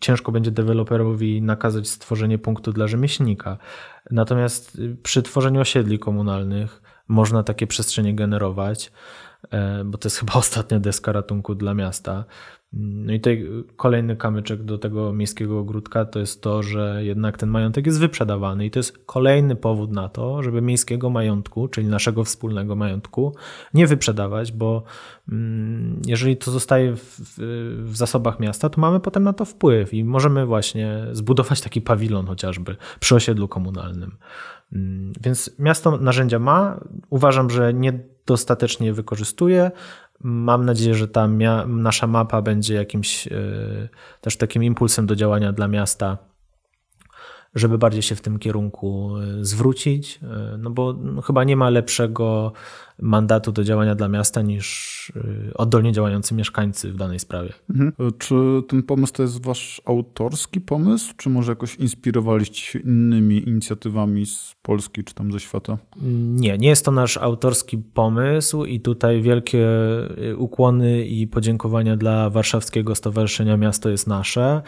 ciężko 0.00 0.32
będzie 0.32 0.50
deweloperowi 0.50 1.42
nakazać 1.42 1.88
stworzenie 1.88 2.38
punktu 2.38 2.72
dla 2.72 2.86
rzemieślnika. 2.86 3.58
Natomiast 4.10 4.78
y, 4.78 4.96
przy 5.02 5.22
tworzeniu 5.22 5.60
osiedli 5.60 5.98
komunalnych, 5.98 6.82
można 7.12 7.42
takie 7.42 7.66
przestrzenie 7.66 8.14
generować, 8.14 8.92
e, 9.50 9.84
bo 9.84 9.98
to 9.98 10.06
jest 10.06 10.18
chyba 10.20 10.32
ostatnia 10.32 10.80
deska 10.80 11.12
ratunku 11.12 11.54
dla 11.54 11.74
miasta. 11.74 12.24
No 12.74 13.12
i 13.12 13.20
tutaj 13.20 13.46
kolejny 13.76 14.16
kamyczek 14.16 14.62
do 14.62 14.78
tego 14.78 15.12
miejskiego 15.12 15.58
ogródka 15.58 16.04
to 16.04 16.18
jest 16.18 16.42
to, 16.42 16.62
że 16.62 17.00
jednak 17.04 17.38
ten 17.38 17.48
majątek 17.48 17.86
jest 17.86 18.00
wyprzedawany 18.00 18.66
i 18.66 18.70
to 18.70 18.78
jest 18.78 18.98
kolejny 19.06 19.56
powód 19.56 19.90
na 19.90 20.08
to, 20.08 20.42
żeby 20.42 20.62
miejskiego 20.62 21.10
majątku, 21.10 21.68
czyli 21.68 21.86
naszego 21.86 22.24
wspólnego 22.24 22.76
majątku, 22.76 23.34
nie 23.74 23.86
wyprzedawać, 23.86 24.52
bo 24.52 24.82
mm, 25.28 26.02
jeżeli 26.06 26.36
to 26.36 26.50
zostaje 26.50 26.96
w, 26.96 27.20
w 27.90 27.96
zasobach 27.96 28.40
miasta, 28.40 28.68
to 28.68 28.80
mamy 28.80 29.00
potem 29.00 29.22
na 29.22 29.32
to 29.32 29.44
wpływ 29.44 29.94
i 29.94 30.04
możemy 30.04 30.46
właśnie 30.46 31.06
zbudować 31.12 31.60
taki 31.60 31.80
pawilon 31.80 32.26
chociażby 32.26 32.76
przy 33.00 33.14
osiedlu 33.14 33.48
komunalnym. 33.48 34.16
Mm, 34.72 35.12
więc 35.20 35.50
miasto 35.58 35.96
narzędzia 35.96 36.38
ma. 36.38 36.80
Uważam, 37.10 37.50
że 37.50 37.74
niedostatecznie 37.74 38.86
je 38.86 38.92
wykorzystuje. 38.92 39.70
Mam 40.20 40.64
nadzieję, 40.64 40.94
że 40.94 41.08
ta 41.08 41.28
nasza 41.66 42.06
mapa 42.06 42.42
będzie 42.42 42.74
jakimś 42.74 43.26
e, 43.26 43.32
też 44.20 44.36
takim 44.36 44.64
impulsem 44.64 45.06
do 45.06 45.16
działania 45.16 45.52
dla 45.52 45.68
miasta, 45.68 46.18
żeby 47.54 47.78
bardziej 47.78 48.02
się 48.02 48.14
w 48.14 48.20
tym 48.20 48.38
kierunku 48.38 49.16
e, 49.16 49.44
zwrócić, 49.44 50.20
e, 50.22 50.56
no 50.58 50.70
bo 50.70 50.92
no, 50.92 51.22
chyba 51.22 51.44
nie 51.44 51.56
ma 51.56 51.70
lepszego 51.70 52.52
mandatu 53.00 53.52
do 53.52 53.64
działania 53.64 53.94
dla 53.94 54.08
miasta 54.08 54.42
niż 54.42 55.08
y, 55.16 55.52
oddolnie 55.54 55.92
działający 55.92 56.34
mieszkańcy 56.34 56.92
w 56.92 56.96
danej 56.96 57.18
sprawie. 57.18 57.52
Mhm. 57.70 57.92
Czy 58.18 58.34
ten 58.68 58.82
pomysł 58.82 59.12
to 59.12 59.22
jest 59.22 59.44
wasz 59.44 59.82
autorski 59.84 60.60
pomysł, 60.60 61.14
czy 61.16 61.30
może 61.30 61.52
jakoś 61.52 61.74
inspirowaliście 61.74 62.60
się 62.60 62.78
innymi 62.78 63.48
inicjatywami 63.48 64.26
z 64.26 64.54
Polski 64.62 65.04
czy 65.04 65.14
tam 65.14 65.32
ze 65.32 65.40
świata? 65.40 65.78
Nie, 66.34 66.58
nie 66.58 66.68
jest 66.68 66.84
to 66.84 66.90
nasz 66.90 67.16
autorski 67.16 67.78
pomysł 67.78 68.64
i 68.64 68.80
tutaj 68.80 69.22
wielkie 69.22 69.68
y, 70.30 70.36
ukłony 70.36 71.06
i 71.06 71.26
podziękowania 71.26 71.96
dla 71.96 72.30
Warszawskiego 72.30 72.94
Stowarzyszenia 72.94 73.56
Miasto 73.56 73.88
jest 73.88 74.06
Nasze, 74.06 74.62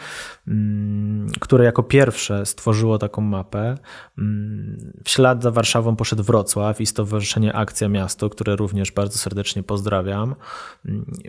mm, 0.47 1.29
które 1.39 1.65
jako 1.65 1.83
pierwsze 1.83 2.45
stworzyło 2.45 2.97
taką 2.97 3.21
mapę. 3.21 3.77
Mm, 4.17 4.91
w 5.03 5.09
ślad 5.09 5.43
za 5.43 5.51
Warszawą 5.51 5.95
poszedł 5.95 6.23
Wrocław 6.23 6.81
i 6.81 6.85
Stowarzyszenie 6.85 7.53
Akcja 7.53 7.89
Miasto, 7.89 8.14
miasto, 8.15 8.29
które 8.29 8.55
również 8.55 8.91
bardzo 8.91 9.17
serdecznie 9.17 9.63
pozdrawiam. 9.63 10.35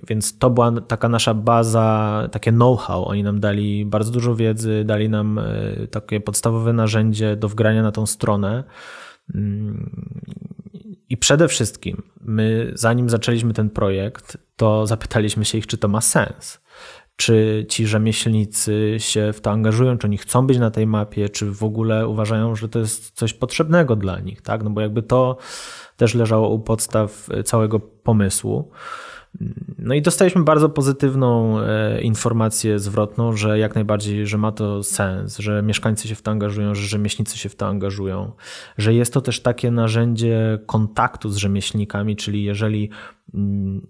Więc 0.09 0.39
to 0.39 0.51
była 0.51 0.81
taka 0.81 1.09
nasza 1.09 1.35
baza, 1.35 2.29
takie 2.33 2.53
know-how. 2.53 3.05
Oni 3.05 3.23
nam 3.23 3.41
dali 3.41 3.87
bardzo 3.87 4.11
dużo 4.11 4.35
wiedzy, 4.35 4.85
dali 4.85 5.09
nam 5.09 5.39
e, 5.39 5.43
takie 5.91 6.21
podstawowe 6.21 6.73
narzędzie 6.73 7.37
do 7.37 7.49
wgrania 7.49 7.83
na 7.83 7.93
tą 7.93 8.07
stronę. 8.07 8.65
Mm, 9.35 9.91
I 11.09 11.17
przede 11.17 11.49
wszystkim, 11.49 12.03
my 12.21 12.73
zanim 12.75 13.11
zaczęliśmy 13.11 13.53
ten 13.55 13.71
projekt, 13.71 14.39
to 14.57 14.87
zapytaliśmy 14.87 15.45
się 15.45 15.59
ich, 15.59 15.67
czy 15.67 15.79
to 15.79 15.89
ma 15.89 16.01
sens 16.01 16.66
czy 17.17 17.67
ci 17.69 17.87
rzemieślnicy 17.87 18.95
się 18.99 19.33
w 19.33 19.41
to 19.41 19.51
angażują, 19.51 19.99
czy 19.99 20.07
oni 20.07 20.19
chcą 20.19 20.47
być 20.47 20.59
na 20.59 20.71
tej 20.71 20.87
mapie, 20.87 21.29
czy 21.29 21.51
w 21.51 21.65
ogóle 21.65 22.09
uważają, 22.09 22.57
że 22.57 22.69
to 22.69 22.79
jest 22.79 23.11
coś 23.11 23.35
potrzebnego 23.35 23.97
dla 23.97 24.21
nich, 24.21 24.43
tak? 24.43 24.63
No 24.63 24.71
bo 24.71 24.81
jakby 24.81 25.03
to 25.03 25.37
też 25.97 26.15
leżało 26.15 26.49
u 26.49 26.59
podstaw 26.59 27.29
całego 27.45 27.81
pomysłu. 27.81 28.71
No 29.79 29.95
i 29.95 30.03
dostaliśmy 30.03 30.43
bardzo 30.43 30.69
pozytywną 30.69 31.61
e, 31.61 32.01
informację 32.01 32.79
zwrotną, 32.79 33.37
że 33.37 33.59
jak 33.59 33.75
najbardziej, 33.75 34.27
że 34.27 34.39
ma 34.39 34.53
to 34.53 34.83
sens, 34.83 35.39
że 35.39 35.63
mieszkańcy 35.63 36.09
się 36.09 36.15
w 36.15 36.23
to 36.23 36.31
angażują, 36.31 36.75
że 36.75 36.87
rzemieślnicy 36.87 37.39
się 37.39 37.49
w 37.49 37.57
to 37.57 37.67
angażują, 37.67 38.33
że 38.79 38.95
jest 38.95 39.13
to 39.13 39.21
też 39.21 39.41
takie 39.41 39.71
narzędzie 39.71 40.59
kontaktu 40.67 41.31
z 41.31 41.37
rzemieślnikami, 41.37 42.17
czyli 42.17 42.45
jeżeli 42.45 42.91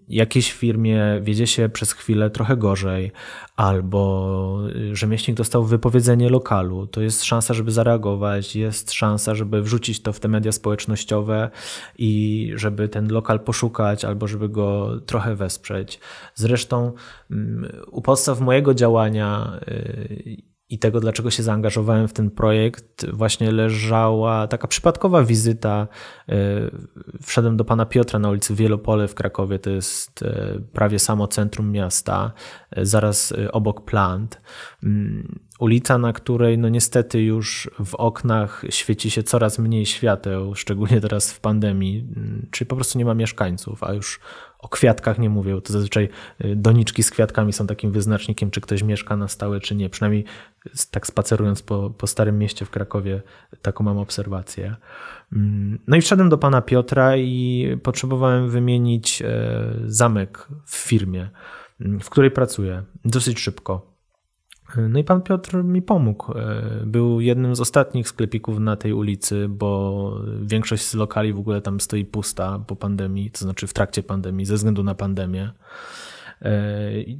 jakiejś 0.08 0.52
firmie 0.52 1.20
wiedzie 1.22 1.46
się 1.46 1.68
przez 1.68 1.92
chwilę 1.92 2.30
trochę 2.30 2.56
gorzej, 2.56 3.12
albo 3.56 4.58
y, 4.76 4.96
rzemieślnik 4.96 5.36
dostał 5.36 5.64
wypowiedzenie 5.64 6.28
lokalu, 6.28 6.86
to 6.86 7.00
jest 7.00 7.24
szansa, 7.24 7.54
żeby 7.54 7.70
zareagować, 7.70 8.56
jest 8.56 8.92
szansa, 8.92 9.34
żeby 9.34 9.62
wrzucić 9.62 10.02
to 10.02 10.12
w 10.12 10.20
te 10.20 10.28
media 10.28 10.52
społecznościowe 10.52 11.50
i 11.98 12.52
żeby 12.54 12.88
ten 12.88 13.12
lokal 13.12 13.40
poszukać, 13.40 14.04
albo 14.04 14.28
żeby 14.28 14.48
go 14.48 15.00
trochę 15.06 15.34
wesprzeć. 15.34 16.00
Zresztą 16.34 16.92
mm, 17.30 17.72
u 17.90 18.02
podstaw 18.02 18.40
mojego 18.40 18.74
działania 18.74 19.60
y, 19.68 20.55
i 20.68 20.78
tego, 20.78 21.00
dlaczego 21.00 21.30
się 21.30 21.42
zaangażowałem 21.42 22.08
w 22.08 22.12
ten 22.12 22.30
projekt, 22.30 23.06
właśnie 23.12 23.52
leżała 23.52 24.46
taka 24.46 24.68
przypadkowa 24.68 25.24
wizyta. 25.24 25.88
E, 26.28 26.34
wszedłem 27.22 27.56
do 27.56 27.64
pana 27.64 27.86
Piotra 27.86 28.18
na 28.18 28.30
ulicy 28.30 28.54
Wielopole 28.54 29.08
w 29.08 29.14
Krakowie, 29.14 29.58
to 29.58 29.70
jest 29.70 30.22
e, 30.22 30.58
prawie 30.72 30.98
samo 30.98 31.28
centrum 31.28 31.72
miasta, 31.72 32.32
e, 32.70 32.86
zaraz 32.86 33.34
obok 33.52 33.84
plant. 33.84 34.40
Ulica, 35.58 35.98
na 35.98 36.12
której 36.12 36.58
no 36.58 36.68
niestety 36.68 37.22
już 37.22 37.70
w 37.84 37.94
oknach 37.94 38.64
świeci 38.70 39.10
się 39.10 39.22
coraz 39.22 39.58
mniej 39.58 39.86
świateł, 39.86 40.54
szczególnie 40.54 41.00
teraz 41.00 41.32
w 41.32 41.40
pandemii, 41.40 42.06
mm, 42.16 42.46
czyli 42.50 42.68
po 42.68 42.76
prostu 42.76 42.98
nie 42.98 43.04
ma 43.04 43.14
mieszkańców, 43.14 43.82
a 43.82 43.92
już 43.92 44.20
o 44.58 44.68
kwiatkach 44.68 45.18
nie 45.18 45.30
mówię, 45.30 45.60
to 45.60 45.72
zazwyczaj 45.72 46.08
y, 46.44 46.56
doniczki 46.56 47.02
z 47.02 47.10
kwiatkami 47.10 47.52
są 47.52 47.66
takim 47.66 47.92
wyznacznikiem, 47.92 48.50
czy 48.50 48.60
ktoś 48.60 48.82
mieszka 48.82 49.16
na 49.16 49.28
stałe, 49.28 49.60
czy 49.60 49.74
nie. 49.74 49.90
Przynajmniej 49.90 50.24
tak 50.90 51.06
spacerując 51.06 51.62
po, 51.62 51.90
po 51.90 52.06
Starym 52.06 52.38
Mieście 52.38 52.64
w 52.64 52.70
Krakowie, 52.70 53.22
taką 53.62 53.84
mam 53.84 53.98
obserwację. 53.98 54.76
Mm, 55.32 55.78
no 55.86 55.96
i 55.96 56.00
wszedłem 56.00 56.28
do 56.28 56.38
pana 56.38 56.62
Piotra 56.62 57.16
i 57.16 57.68
potrzebowałem 57.82 58.50
wymienić 58.50 59.22
e, 59.22 59.28
zamek 59.84 60.48
w 60.66 60.76
firmie, 60.76 61.30
mm, 61.80 62.00
w 62.00 62.10
której 62.10 62.30
pracuję, 62.30 62.82
dosyć 63.04 63.40
szybko. 63.40 63.95
No 64.88 64.98
i 64.98 65.04
pan 65.04 65.22
Piotr 65.22 65.64
mi 65.64 65.82
pomógł. 65.82 66.38
E, 66.38 66.62
był 66.86 67.20
jednym 67.20 67.56
z 67.56 67.60
ostatnich 67.60 68.08
sklepików 68.08 68.58
na 68.58 68.76
tej 68.76 68.92
ulicy, 68.92 69.46
bo 69.48 70.20
większość 70.42 70.86
z 70.86 70.94
lokali 70.94 71.32
w 71.32 71.38
ogóle 71.38 71.60
tam 71.60 71.80
stoi 71.80 72.04
pusta 72.04 72.58
po 72.66 72.76
pandemii, 72.76 73.30
to 73.30 73.38
znaczy 73.38 73.66
w 73.66 73.72
trakcie 73.72 74.02
pandemii, 74.02 74.46
ze 74.46 74.54
względu 74.54 74.82
na 74.82 74.94
pandemię. 74.94 75.50
E, 76.42 76.50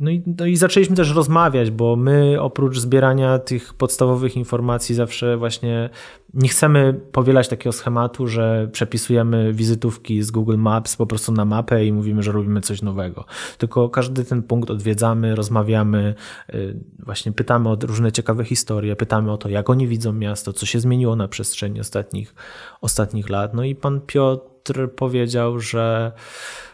no 0.01 0.11
i, 0.11 0.23
no 0.39 0.47
i 0.47 0.57
zaczęliśmy 0.57 0.97
też 0.97 1.15
rozmawiać, 1.15 1.71
bo 1.71 1.97
my 1.97 2.41
oprócz 2.41 2.79
zbierania 2.79 3.39
tych 3.39 3.75
podstawowych 3.75 4.37
informacji 4.37 4.95
zawsze 4.95 5.37
właśnie 5.37 5.91
nie 6.35 6.49
chcemy 6.49 7.01
powielać 7.13 7.49
takiego 7.49 7.73
schematu, 7.73 8.27
że 8.27 8.69
przepisujemy 8.73 9.53
wizytówki 9.53 10.23
z 10.23 10.31
Google 10.31 10.57
Maps 10.57 10.97
po 10.97 11.07
prostu 11.07 11.33
na 11.33 11.45
mapę 11.45 11.87
i 11.87 11.93
mówimy, 11.93 12.23
że 12.23 12.33
robimy 12.33 12.61
coś 12.61 12.83
nowego. 12.83 13.25
Tylko 13.59 13.89
każdy 13.89 14.25
ten 14.25 14.43
punkt 14.43 14.71
odwiedzamy, 14.71 15.35
rozmawiamy, 15.35 16.15
y, 16.55 16.81
właśnie 16.99 17.33
pytamy 17.33 17.69
o 17.69 17.77
różne 17.83 18.13
ciekawe 18.13 18.45
historie, 18.45 18.97
pytamy 18.97 19.33
o 19.33 19.37
to, 19.37 19.49
jak 19.49 19.71
oni 19.71 19.89
widzą 19.89 20.13
miasto, 20.13 20.53
co 20.53 20.67
się 20.67 20.81
zmieniło 20.81 21.17
na 21.17 21.29
przestrzeni 21.29 21.81
ostatnich, 21.81 22.35
ostatnich 22.81 23.29
lat. 23.29 23.55
No 23.55 23.65
i 23.65 23.75
pan 23.75 24.01
Piotr 24.01 24.56
powiedział, 24.97 25.61
że 25.61 26.13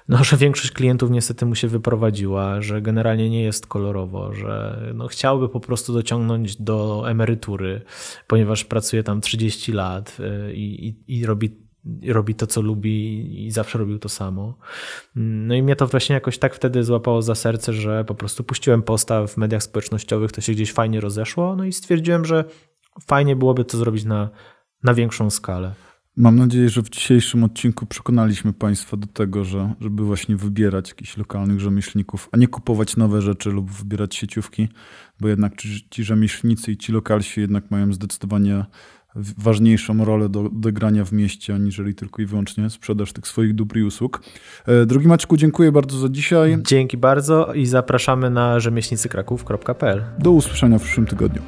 no, 0.09 0.25
że 0.25 0.37
większość 0.37 0.71
klientów 0.71 1.11
niestety 1.11 1.47
mu 1.47 1.55
się 1.55 1.69
wyprowadziła, 1.69 2.61
że 2.61 2.83
generalnie 2.83 3.31
nie 3.31 3.43
jest 3.43 3.67
kolorowo, 3.67 4.35
że 4.35 4.81
no, 4.95 5.09
chciałby 5.09 5.49
po 5.49 5.61
prostu 5.61 5.93
dociągnąć 5.93 6.57
do 6.57 7.05
emerytury, 7.11 7.83
ponieważ 8.27 8.65
pracuje 8.65 9.03
tam 9.03 9.21
30 9.21 9.73
lat 9.73 10.17
y, 10.21 10.55
i, 10.55 10.89
i, 10.89 11.19
i 11.19 11.27
robi 11.27 11.63
robi 12.07 12.35
to, 12.35 12.47
co 12.47 12.61
lubi 12.61 13.47
i 13.47 13.51
zawsze 13.51 13.79
robił 13.79 13.99
to 13.99 14.09
samo. 14.09 14.59
No 15.15 15.55
i 15.55 15.63
mnie 15.63 15.77
to 15.77 15.87
właśnie 15.87 16.15
jakoś 16.15 16.39
tak 16.39 16.55
wtedy 16.55 16.85
złapało 16.85 17.23
za 17.23 17.35
serce, 17.35 17.73
że 17.73 18.05
po 18.05 18.15
prostu 18.15 18.45
puściłem 18.45 18.83
posta 18.83 19.27
w 19.27 19.37
mediach 19.37 19.63
społecznościowych, 19.63 20.33
to 20.33 20.41
się 20.41 20.53
gdzieś 20.53 20.73
fajnie 20.73 21.01
rozeszło, 21.01 21.57
no 21.57 21.65
i 21.65 21.73
stwierdziłem, 21.73 22.25
że 22.25 22.45
fajnie 23.07 23.37
byłoby 23.37 23.65
to 23.65 23.79
zrobić 23.79 24.05
na, 24.05 24.31
na 24.83 24.95
większą 24.95 25.31
skalę. 25.31 25.73
Mam 26.17 26.37
nadzieję, 26.37 26.69
że 26.69 26.83
w 26.83 26.91
dzisiejszym 26.91 27.45
odcinku 27.45 27.87
przekonaliśmy 27.87 28.53
Państwa 28.53 28.97
do 28.97 29.07
tego, 29.07 29.45
że 29.45 29.75
żeby 29.81 30.05
właśnie 30.05 30.37
wybierać 30.37 30.89
jakichś 30.89 31.17
lokalnych 31.17 31.61
rzemieślników, 31.61 32.29
a 32.33 32.37
nie 32.37 32.49
kupować 32.49 32.97
nowe 32.97 33.23
rzeczy 33.23 33.51
lub 33.51 33.71
wybierać 33.71 34.15
sieciówki, 34.15 34.69
bo 35.21 35.29
jednak 35.29 35.57
ci, 35.57 35.87
ci 35.91 36.05
rzemieślnicy 36.05 36.73
i 36.73 36.77
ci 36.77 36.93
lokalsi 36.93 37.41
jednak 37.41 37.71
mają 37.71 37.93
zdecydowanie 37.93 38.65
ważniejszą 39.39 40.05
rolę 40.05 40.29
do 40.29 40.41
odegrania 40.41 41.05
w 41.05 41.13
mieście, 41.13 41.55
aniżeli 41.55 41.95
tylko 41.95 42.23
i 42.23 42.27
wyłącznie 42.27 42.71
sprzedaż 42.71 43.13
tych 43.13 43.27
swoich 43.27 43.55
dóbr 43.55 43.79
i 43.79 43.83
usług. 43.83 44.23
E, 44.67 44.87
drogi 44.87 45.09
Maćku, 45.09 45.37
dziękuję 45.37 45.73
bardzo 45.73 45.99
za 45.99 46.09
dzisiaj. 46.09 46.59
Dzięki 46.67 46.97
bardzo 46.97 47.55
i 47.55 47.67
zapraszamy 47.67 48.31
na 48.31 48.61
rzemieślnicykraków.pl. 48.61 50.05
Do 50.19 50.31
usłyszenia 50.31 50.79
w 50.79 50.83
przyszłym 50.83 51.07
tygodniu. 51.07 51.43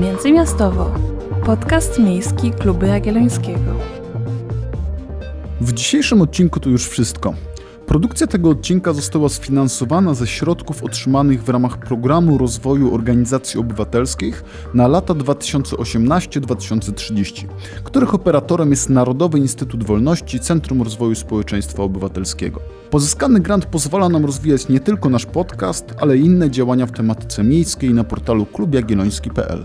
Międzymiastowo 0.00 1.13
Podcast 1.46 1.98
miejski 1.98 2.50
Kluby 2.50 2.86
Jagiellońskiego. 2.86 3.74
W 5.60 5.72
dzisiejszym 5.72 6.22
odcinku 6.22 6.60
to 6.60 6.70
już 6.70 6.88
wszystko. 6.88 7.34
Produkcja 7.86 8.26
tego 8.26 8.50
odcinka 8.50 8.92
została 8.92 9.28
sfinansowana 9.28 10.14
ze 10.14 10.26
środków 10.26 10.82
otrzymanych 10.82 11.42
w 11.42 11.48
ramach 11.48 11.78
Programu 11.78 12.38
Rozwoju 12.38 12.94
Organizacji 12.94 13.60
Obywatelskich 13.60 14.44
na 14.74 14.88
lata 14.88 15.14
2018-2030, 15.14 17.46
których 17.84 18.14
operatorem 18.14 18.70
jest 18.70 18.90
Narodowy 18.90 19.38
Instytut 19.38 19.84
Wolności 19.84 20.40
Centrum 20.40 20.82
Rozwoju 20.82 21.14
Społeczeństwa 21.14 21.82
Obywatelskiego. 21.82 22.60
Pozyskany 22.90 23.40
grant 23.40 23.66
pozwala 23.66 24.08
nam 24.08 24.24
rozwijać 24.24 24.68
nie 24.68 24.80
tylko 24.80 25.10
nasz 25.10 25.26
podcast, 25.26 25.94
ale 26.00 26.16
inne 26.16 26.50
działania 26.50 26.86
w 26.86 26.92
tematyce 26.92 27.44
miejskiej 27.44 27.94
na 27.94 28.04
portalu 28.04 28.46
klubjagielloński.pl. 28.46 29.64